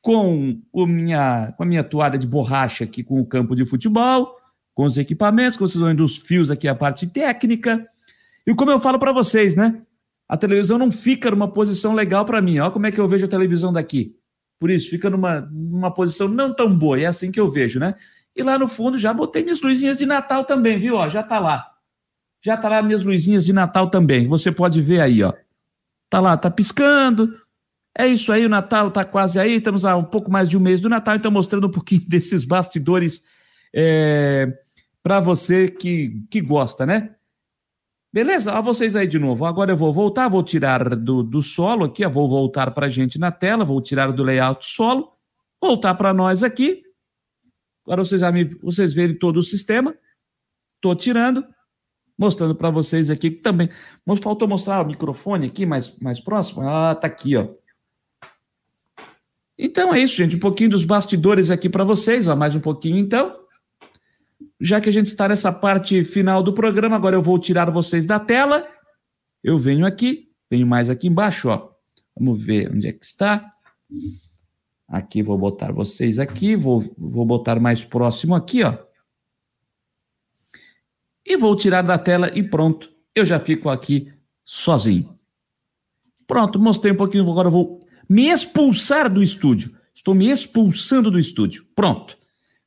[0.00, 4.40] com, o minha, com a minha toalha de borracha aqui com o campo de futebol
[4.74, 7.86] com os equipamentos, com vocês vão dos fios aqui, a parte técnica.
[8.46, 9.82] E como eu falo para vocês, né?
[10.28, 12.58] A televisão não fica numa posição legal para mim.
[12.58, 14.16] Olha como é que eu vejo a televisão daqui.
[14.58, 16.98] Por isso, fica numa, numa posição não tão boa.
[16.98, 17.94] É assim que eu vejo, né?
[18.34, 20.94] E lá no fundo já botei minhas luzinhas de Natal também, viu?
[20.94, 21.66] Ó, já tá lá.
[22.42, 24.26] Já tá lá minhas luzinhas de Natal também.
[24.26, 25.32] Você pode ver aí, ó.
[26.08, 27.36] Tá lá, tá piscando.
[27.96, 29.56] É isso aí, o Natal tá quase aí.
[29.56, 32.44] Estamos há um pouco mais de um mês do Natal, então mostrando um pouquinho desses
[32.44, 33.22] bastidores
[33.74, 34.52] é,
[35.02, 37.14] para você que, que gosta, né?
[38.12, 38.52] Beleza?
[38.52, 39.46] Olha vocês aí de novo.
[39.46, 43.18] Agora eu vou voltar, vou tirar do, do solo aqui, vou voltar para a gente
[43.18, 45.12] na tela, vou tirar do layout solo,
[45.60, 46.82] voltar para nós aqui.
[47.84, 49.96] Agora vocês, já me, vocês verem todo o sistema.
[50.76, 51.44] Estou tirando,
[52.16, 53.70] mostrando para vocês aqui que também.
[54.22, 56.68] Faltou mostrar o microfone aqui mais, mais próximo.
[56.68, 57.48] Ah, tá aqui, ó.
[59.58, 60.36] Então é isso, gente.
[60.36, 62.36] Um pouquinho dos bastidores aqui para vocês, ó.
[62.36, 63.41] Mais um pouquinho então.
[64.62, 68.06] Já que a gente está nessa parte final do programa, agora eu vou tirar vocês
[68.06, 68.64] da tela.
[69.42, 71.68] Eu venho aqui, venho mais aqui embaixo, ó.
[72.16, 73.52] Vamos ver onde é que está.
[74.86, 78.78] Aqui vou botar vocês aqui, vou, vou botar mais próximo aqui, ó.
[81.26, 82.88] E vou tirar da tela e pronto.
[83.16, 84.12] Eu já fico aqui
[84.44, 85.18] sozinho.
[86.24, 89.76] Pronto, mostrei um pouquinho, agora eu vou me expulsar do estúdio.
[89.92, 91.66] Estou me expulsando do estúdio.
[91.74, 92.16] Pronto.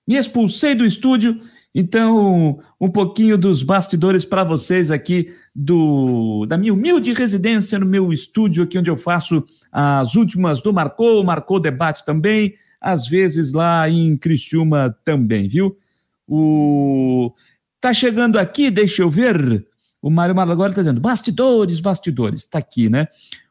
[0.06, 1.42] Me expulsei do estúdio
[1.78, 8.14] então, um pouquinho dos bastidores para vocês aqui do da minha humilde residência no meu
[8.14, 13.90] estúdio aqui onde eu faço as últimas do Marcou, Marcou Debate também, às vezes lá
[13.90, 15.78] em Criciúma também, viu?
[16.26, 17.34] O
[17.82, 19.68] tá chegando aqui, deixa eu ver.
[20.02, 23.10] O Mário Malagora está dizendo bastidores, bastidores, está aqui, né?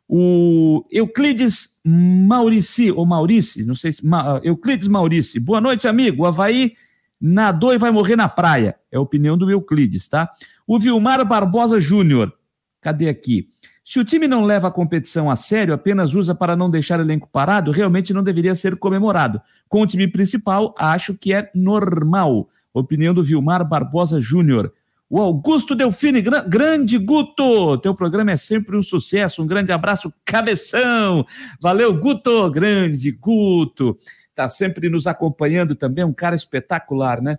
[0.08, 4.06] O Euclides Maurici, ou Maurici, não sei se.
[4.06, 6.22] Ma, Euclides Maurici, boa noite, amigo.
[6.22, 6.72] O Havaí
[7.20, 8.76] nadou e vai morrer na praia.
[8.90, 10.30] É a opinião do Euclides, tá?
[10.66, 12.32] O Vilmar Barbosa Júnior,
[12.80, 13.48] cadê aqui?
[13.84, 17.28] Se o time não leva a competição a sério, apenas usa para não deixar elenco
[17.30, 19.40] parado, realmente não deveria ser comemorado.
[19.68, 22.48] Com o time principal, acho que é normal.
[22.72, 24.72] Opinião do Vilmar Barbosa Júnior.
[25.08, 29.42] O Augusto Delfine, grande Guto, teu programa é sempre um sucesso.
[29.42, 31.24] Um grande abraço, cabeção.
[31.60, 33.98] Valeu, Guto, grande Guto
[34.34, 37.38] está sempre nos acompanhando também, um cara espetacular, né?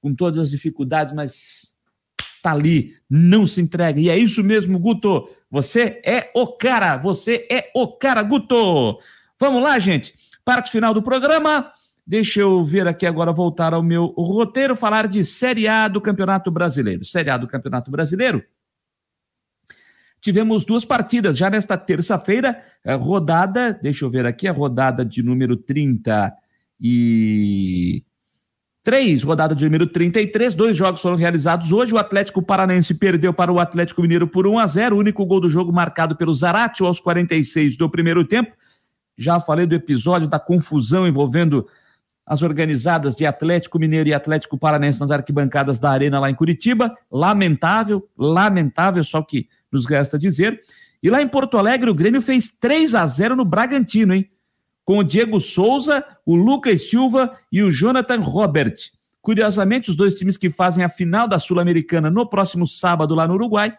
[0.00, 1.76] Com todas as dificuldades, mas
[2.36, 4.00] está ali, não se entrega.
[4.00, 5.28] E é isso mesmo, Guto.
[5.48, 8.98] Você é o cara, você é o cara, Guto.
[9.38, 10.14] Vamos lá, gente.
[10.44, 11.70] Parte final do programa.
[12.04, 16.50] Deixa eu ver aqui agora, voltar ao meu roteiro, falar de Série A do Campeonato
[16.50, 17.04] Brasileiro.
[17.04, 18.44] Série A do Campeonato Brasileiro.
[20.22, 22.62] Tivemos duas partidas já nesta terça-feira,
[22.98, 26.32] rodada, deixa eu ver aqui, a rodada de número 30
[26.80, 28.04] e
[28.84, 31.94] Três, rodada de número 33, dois jogos foram realizados hoje.
[31.94, 35.40] O Atlético Paranense perdeu para o Atlético Mineiro por 1 a 0 o único gol
[35.40, 38.50] do jogo marcado pelo Zarate aos 46 do primeiro tempo.
[39.16, 41.64] Já falei do episódio da confusão envolvendo
[42.26, 46.92] as organizadas de Atlético Mineiro e Atlético Paranense nas arquibancadas da Arena lá em Curitiba.
[47.08, 50.60] Lamentável, lamentável, só que nos resta dizer.
[51.02, 54.28] E lá em Porto Alegre, o Grêmio fez 3 a 0 no Bragantino, hein?
[54.84, 58.76] com o Diego Souza, o Lucas Silva e o Jonathan Robert.
[59.20, 63.34] Curiosamente, os dois times que fazem a final da Sul-Americana no próximo sábado lá no
[63.34, 63.76] Uruguai,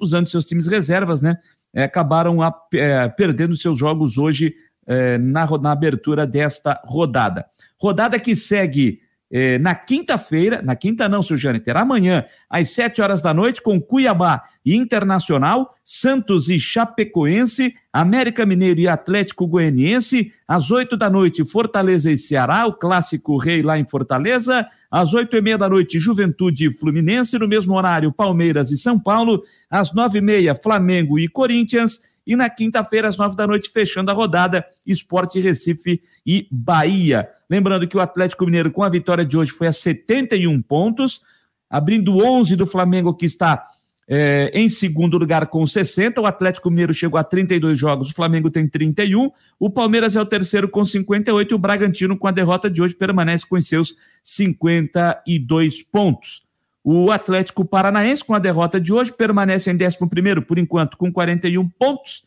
[0.00, 1.38] usando seus times reservas, né?
[1.72, 4.54] É, acabaram a, é, perdendo seus jogos hoje
[4.86, 7.44] é, na, na abertura desta rodada.
[7.78, 13.20] Rodada que segue é, na quinta-feira, na quinta não, seu Jâniter, amanhã, às sete horas
[13.20, 20.70] da noite, com Cuiabá e Internacional, Santos e Chapecoense, América Mineiro e Atlético Goianiense, às
[20.70, 25.40] oito da noite, Fortaleza e Ceará, o clássico rei lá em Fortaleza, às oito e
[25.40, 30.18] meia da noite, Juventude e Fluminense, no mesmo horário, Palmeiras e São Paulo, às nove
[30.18, 34.66] e meia, Flamengo e Corinthians, e na quinta-feira, às nove da noite, fechando a rodada,
[34.86, 37.26] Esporte Recife e Bahia.
[37.48, 41.22] Lembrando que o Atlético Mineiro, com a vitória de hoje, foi a 71 pontos,
[41.70, 43.64] abrindo 11 do Flamengo, que está
[44.06, 46.20] é, em segundo lugar com 60.
[46.20, 49.30] O Atlético Mineiro chegou a 32 jogos, o Flamengo tem 31.
[49.58, 52.94] O Palmeiras é o terceiro com 58 e o Bragantino, com a derrota de hoje,
[52.94, 56.47] permanece com seus 52 pontos.
[56.82, 59.98] O Atlético Paranaense, com a derrota de hoje, permanece em 11
[60.46, 62.24] por enquanto, com 41 pontos.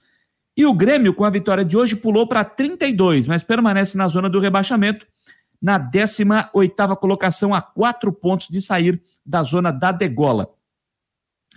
[0.56, 4.30] E o Grêmio, com a vitória de hoje, pulou para 32, mas permanece na zona
[4.30, 5.08] do rebaixamento,
[5.62, 10.49] na 18 colocação, a quatro pontos de sair da zona da degola.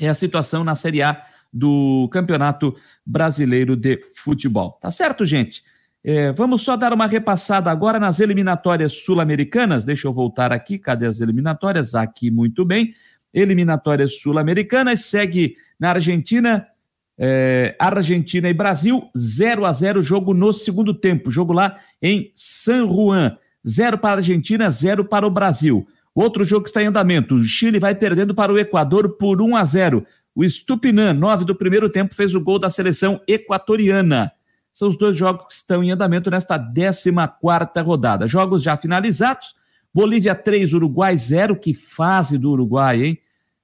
[0.01, 2.77] É a situação na Série A do Campeonato
[3.07, 4.73] Brasileiro de Futebol.
[4.81, 5.63] Tá certo, gente?
[6.07, 9.85] É, vamos só dar uma repassada agora nas eliminatórias sul-americanas.
[9.85, 10.79] Deixa eu voltar aqui.
[10.79, 11.95] Cadê as eliminatórias?
[11.95, 12.93] Aqui, muito bem.
[13.33, 15.07] Eliminatórias sul-americanas.
[15.07, 16.67] Segue na Argentina.
[17.17, 21.31] É, Argentina e Brasil, 0 a 0 jogo no segundo tempo.
[21.31, 23.39] Jogo lá em San Juan.
[23.67, 25.87] 0 para a Argentina, 0 para o Brasil.
[26.15, 27.35] Outro jogo que está em andamento.
[27.35, 30.05] O Chile vai perdendo para o Equador por 1 a 0.
[30.35, 34.31] O Stupinan, 9 do primeiro tempo, fez o gol da seleção equatoriana.
[34.75, 37.11] São os dois jogos que estão em andamento nesta 14
[37.83, 38.27] rodada.
[38.27, 39.55] Jogos já finalizados.
[39.95, 41.55] Bolívia 3, Uruguai 0.
[41.55, 43.19] Que fase do Uruguai, hein?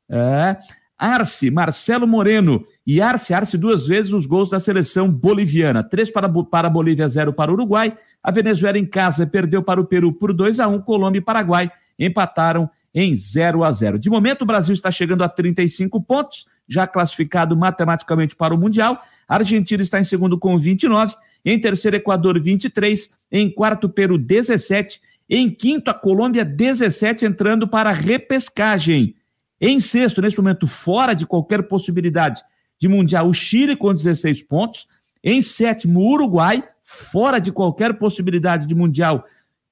[0.08, 0.56] É.
[0.96, 5.82] Arce, Marcelo Moreno e Arce, Arce duas vezes os gols da seleção boliviana.
[5.82, 7.96] Três para, para a Bolívia, zero para o Uruguai.
[8.22, 11.72] A Venezuela em casa perdeu para o Peru por 2 a 1 Colômbia e Paraguai
[11.98, 16.86] empataram em 0 a 0 De momento, o Brasil está chegando a 35 pontos já
[16.86, 19.02] classificado matematicamente para o Mundial.
[19.28, 21.14] Argentina está em segundo com 29,
[21.44, 27.90] em terceiro, Equador 23, em quarto, Peru 17, em quinto, a Colômbia 17, entrando para
[27.90, 29.16] a repescagem.
[29.60, 32.42] Em sexto, nesse momento, fora de qualquer possibilidade
[32.78, 34.86] de Mundial, o Chile com 16 pontos.
[35.22, 39.24] Em sétimo, Uruguai, fora de qualquer possibilidade de Mundial,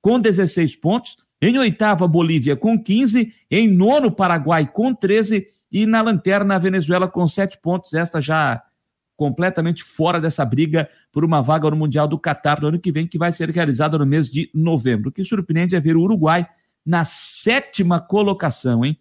[0.03, 1.17] com 16 pontos.
[1.41, 3.33] Em oitavo, Bolívia com 15.
[3.51, 8.63] Em nono, Paraguai com 13 e na lanterna, a Venezuela com sete pontos, esta já
[9.17, 13.07] completamente fora dessa briga por uma vaga no Mundial do Catar do ano que vem,
[13.07, 15.11] que vai ser realizada no mês de novembro.
[15.11, 16.47] O que surpreende é ver o Uruguai
[16.87, 18.99] na sétima colocação, hein?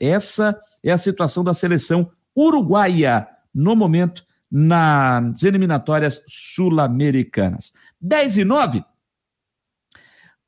[0.00, 7.72] essa é a situação da seleção uruguaia no momento nas eliminatórias sul-americanas.
[8.00, 8.84] 10 e 9.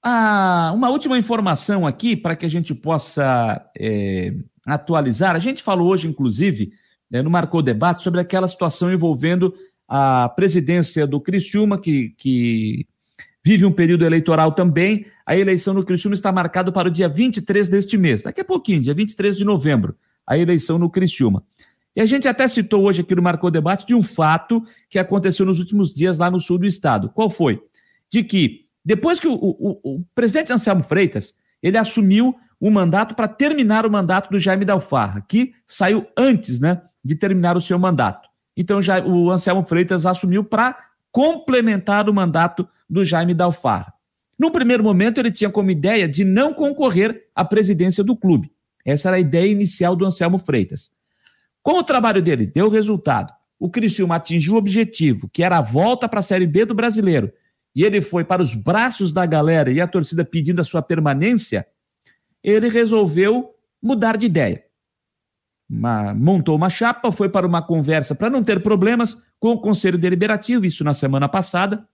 [0.02, 4.35] Ah, uma última informação aqui para que a gente possa é,
[4.66, 5.35] atualizar.
[5.35, 6.73] A gente falou hoje, inclusive,
[7.11, 9.55] né, no Marcou Debate, sobre aquela situação envolvendo
[9.89, 12.87] a presidência do Criciúma, que, que
[13.45, 15.07] vive um período eleitoral também.
[15.27, 18.82] A eleição no Criciúma está marcada para o dia 23 deste mês, daqui a pouquinho,
[18.82, 19.97] dia 23 de novembro,
[20.27, 21.43] a eleição no Criciúma.
[21.95, 25.45] E a gente até citou hoje aqui no Marcou Debate de um fato que aconteceu
[25.45, 27.11] nos últimos dias lá no sul do estado.
[27.11, 27.61] Qual foi?
[28.09, 33.27] De que, depois que o, o, o presidente Anselmo Freitas, ele assumiu um mandato para
[33.27, 38.28] terminar o mandato do Jaime Dalfarra, que saiu antes né, de terminar o seu mandato.
[38.57, 40.77] Então já, o Anselmo Freitas assumiu para
[41.11, 43.93] complementar o mandato do Jaime Dalfarra.
[44.39, 48.53] No primeiro momento, ele tinha como ideia de não concorrer à presidência do clube.
[48.85, 50.91] Essa era a ideia inicial do Anselmo Freitas.
[51.62, 56.09] Como o trabalho dele deu resultado, o Criciúma atingiu o objetivo, que era a volta
[56.09, 57.31] para a Série B do Brasileiro,
[57.74, 61.66] e ele foi para os braços da galera e a torcida pedindo a sua permanência,
[62.43, 64.65] ele resolveu mudar de ideia.
[65.69, 69.97] Uma, montou uma chapa, foi para uma conversa para não ter problemas com o Conselho
[69.97, 71.89] Deliberativo, isso na semana passada.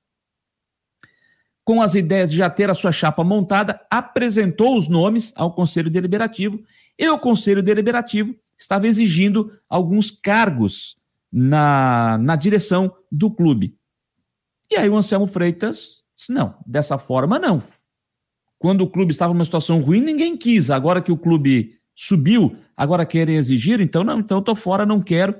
[1.62, 5.90] Com as ideias de já ter a sua chapa montada, apresentou os nomes ao Conselho
[5.90, 6.62] Deliberativo
[6.98, 10.97] e o Conselho Deliberativo estava exigindo alguns cargos
[11.31, 13.77] na, na direção do clube.
[14.70, 17.62] E aí o Anselmo Freitas disse: não, dessa forma não.
[18.58, 20.70] Quando o clube estava numa situação ruim, ninguém quis.
[20.70, 25.34] Agora que o clube subiu, agora querem exigir, então não, então tô fora, não quero.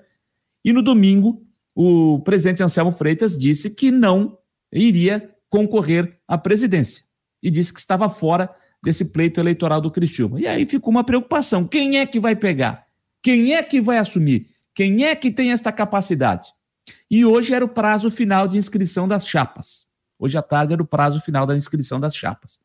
[0.65, 1.43] E no domingo,
[1.75, 4.39] o presidente Anselmo Freitas disse que não
[4.73, 7.05] iria concorrer à presidência
[7.43, 8.51] e disse que estava fora
[8.83, 10.41] desse pleito eleitoral do Criciúma.
[10.41, 12.87] E aí ficou uma preocupação: quem é que vai pegar?
[13.23, 14.49] Quem é que vai assumir?
[14.75, 16.49] Quem é que tem esta capacidade?
[17.11, 19.87] E hoje era o prazo final de inscrição das chapas.
[20.19, 22.59] Hoje à tarde era o prazo final da inscrição das chapas.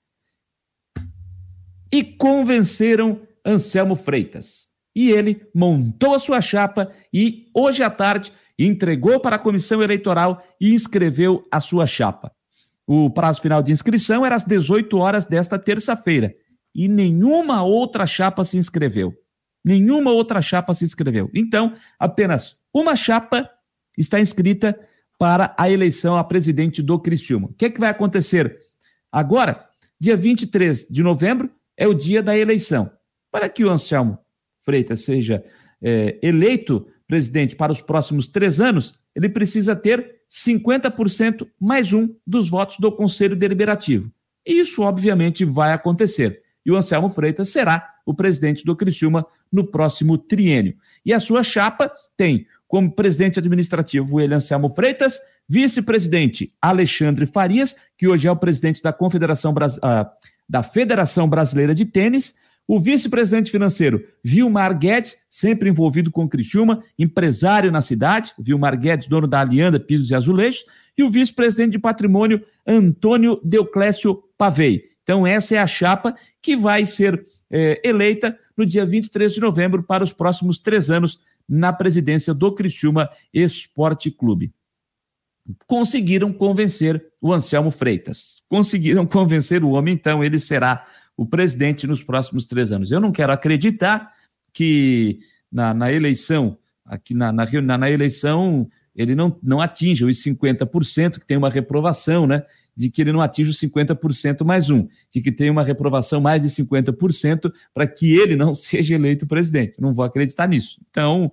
[1.92, 4.68] E convenceram Anselmo Freitas.
[4.96, 10.44] E ele montou a sua chapa e hoje à tarde entregou para a comissão eleitoral
[10.60, 12.32] e inscreveu a sua chapa.
[12.86, 16.36] O prazo final de inscrição era às 18 horas desta terça-feira
[16.76, 19.14] e nenhuma outra chapa se inscreveu.
[19.64, 21.30] Nenhuma outra chapa se inscreveu.
[21.34, 23.50] Então, apenas uma chapa
[23.98, 24.78] está inscrita
[25.20, 27.48] para a eleição a presidente do Criciúma.
[27.48, 28.58] O que, é que vai acontecer
[29.12, 29.68] agora?
[30.00, 32.92] Dia 23 de novembro é o dia da eleição.
[33.32, 34.20] Para que o Anselmo
[34.64, 35.44] Freitas seja
[35.82, 42.50] é, eleito presidente para os próximos três anos, ele precisa ter 50% mais um dos
[42.50, 44.10] votos do Conselho Deliberativo.
[44.46, 46.42] E isso, obviamente, vai acontecer.
[46.66, 50.76] E o Anselmo Freitas será o presidente do Criciúma no próximo triênio.
[51.06, 58.08] E a sua chapa tem como presidente administrativo ele Anselmo Freitas, vice-presidente Alexandre Farias, que
[58.08, 60.10] hoje é o presidente da Confederação uh,
[60.48, 62.36] da Federação Brasileira de Tênis,
[62.68, 69.28] o vice-presidente financeiro Vilmar Guedes, sempre envolvido com Criciúma, empresário na cidade, Vilmar Guedes, dono
[69.28, 70.66] da Alianda Pisos e Azulejos,
[70.98, 74.86] e o vice-presidente de patrimônio Antônio Deuclésio Pavei.
[75.04, 79.84] Então, essa é a chapa que vai ser é, eleita no dia 23 de novembro
[79.84, 84.54] para os próximos três anos na presidência do Criciúma Esporte Clube.
[85.68, 88.41] Conseguiram convencer o Anselmo Freitas.
[88.52, 92.92] Conseguiram convencer o homem, então ele será o presidente nos próximos três anos.
[92.92, 94.12] Eu não quero acreditar
[94.52, 95.20] que
[95.50, 101.26] na, na eleição, aqui na, na, na, eleição, ele não, não atinja os 50%, que
[101.26, 102.44] tem uma reprovação, né?
[102.76, 106.42] De que ele não atinja os 50% mais um, de que tem uma reprovação mais
[106.42, 109.80] de 50% para que ele não seja eleito presidente.
[109.80, 110.78] Não vou acreditar nisso.
[110.90, 111.32] Então,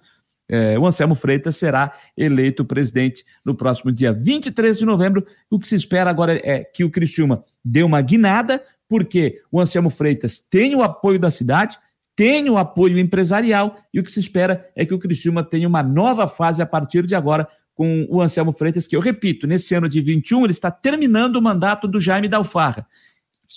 [0.49, 5.27] é, o Anselmo Freitas será eleito presidente no próximo dia 23 de novembro.
[5.51, 9.91] O que se espera agora é que o Criciúma dê uma guinada, porque o Anselmo
[9.91, 11.79] Freitas tem o apoio da cidade,
[12.17, 15.83] tem o apoio empresarial e o que se espera é que o Criciúma tenha uma
[15.83, 19.89] nova fase a partir de agora com o Anselmo Freitas, que eu repito, nesse ano
[19.89, 22.85] de 21 ele está terminando o mandato do Jaime Dalfarra,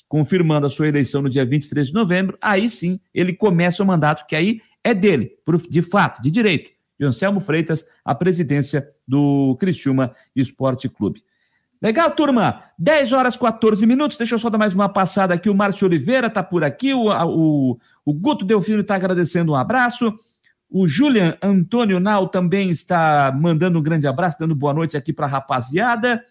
[0.07, 4.27] confirmando a sua eleição no dia 23 de novembro, aí sim ele começa o mandato
[4.27, 5.31] que aí é dele,
[5.67, 6.69] de fato, de direito,
[7.01, 11.23] de Anselmo Freitas, a presidência do Criciúma Esporte Clube.
[11.81, 12.65] Legal, turma?
[12.77, 14.17] 10 horas 14 minutos.
[14.17, 15.49] Deixa eu só dar mais uma passada aqui.
[15.49, 16.93] O Márcio Oliveira está por aqui.
[16.93, 20.13] O, o, o Guto Delfino está agradecendo um abraço.
[20.69, 25.25] O Julian Antônio Nau também está mandando um grande abraço, dando boa noite aqui para
[25.25, 26.23] a rapaziada.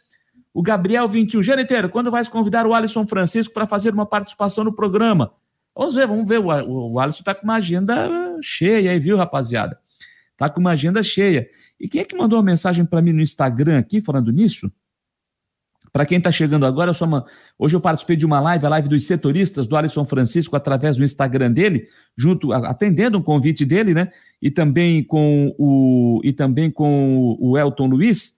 [0.54, 1.42] O Gabriel 21.
[1.42, 5.32] Janeteiro, quando vai convidar o Alisson Francisco para fazer uma participação no programa?
[5.74, 6.38] Vamos ver, vamos ver.
[6.38, 8.08] O, o, o Alisson está com uma agenda
[8.40, 9.80] cheia aí, viu, rapaziada?
[10.40, 11.46] Está com uma agenda cheia.
[11.78, 14.72] E quem é que mandou uma mensagem para mim no Instagram aqui, falando nisso?
[15.92, 17.26] Para quem está chegando agora, eu uma...
[17.58, 21.04] hoje eu participei de uma live, a live dos setoristas do Alisson Francisco, através do
[21.04, 24.08] Instagram dele, junto, atendendo um convite dele, né?
[24.40, 28.36] E também com o, e também com o Elton Luiz.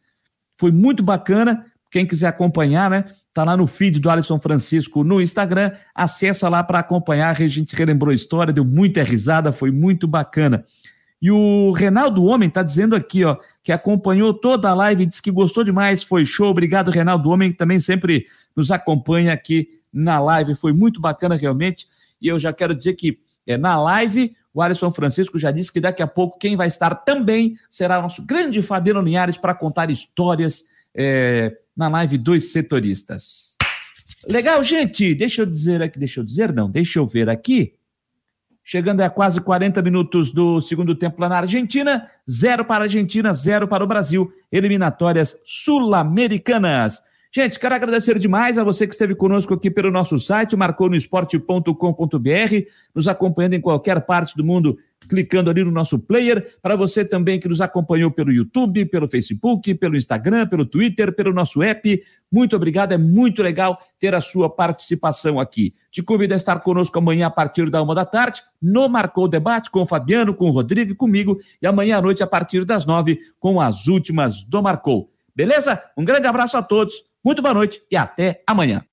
[0.59, 1.65] Foi muito bacana.
[1.89, 3.05] Quem quiser acompanhar, né?
[3.33, 5.71] Tá lá no feed do Alisson Francisco no Instagram.
[5.95, 7.41] Acessa lá para acompanhar.
[7.41, 10.65] A gente relembrou a história, deu muita risada, foi muito bacana.
[11.23, 15.31] E o Renaldo Homem está dizendo aqui, ó, que acompanhou toda a live, disse que
[15.31, 16.51] gostou demais, foi show.
[16.51, 18.27] Obrigado, Renaldo Homem, que também sempre
[18.57, 20.57] nos acompanha aqui na live.
[20.57, 21.87] Foi muito bacana, realmente.
[22.21, 25.81] E eu já quero dizer que é, na live, o Alisson Francisco já disse que
[25.81, 29.91] daqui a pouco quem vai estar também será o nosso grande Fabiano Linhares para contar
[29.93, 33.57] histórias é, na live dos setoristas.
[34.29, 35.15] Legal, gente?
[35.15, 37.75] Deixa eu dizer aqui, deixa eu dizer, não, deixa eu ver aqui
[38.65, 43.33] chegando a quase 40 minutos do segundo tempo lá na Argentina, zero para a Argentina,
[43.33, 47.03] zero para o Brasil, eliminatórias sul-americanas.
[47.35, 53.09] Gente, quero agradecer demais a você que esteve conosco aqui pelo nosso site, marconosport.com.br, nos
[53.09, 54.77] acompanhando em qualquer parte do mundo,
[55.09, 56.59] clicando ali no nosso player.
[56.61, 61.33] Para você também que nos acompanhou pelo YouTube, pelo Facebook, pelo Instagram, pelo Twitter, pelo
[61.33, 62.03] nosso app.
[62.31, 65.75] Muito obrigado, é muito legal ter a sua participação aqui.
[65.91, 69.71] Te convido a estar conosco amanhã a partir da uma da tarde, no Marcou Debate,
[69.71, 72.85] com o Fabiano, com o Rodrigo e comigo, e amanhã à noite a partir das
[72.85, 75.11] nove, com as últimas do Marcou.
[75.35, 75.83] Beleza?
[75.97, 77.11] Um grande abraço a todos.
[77.25, 78.81] Muito boa noite e até amanhã.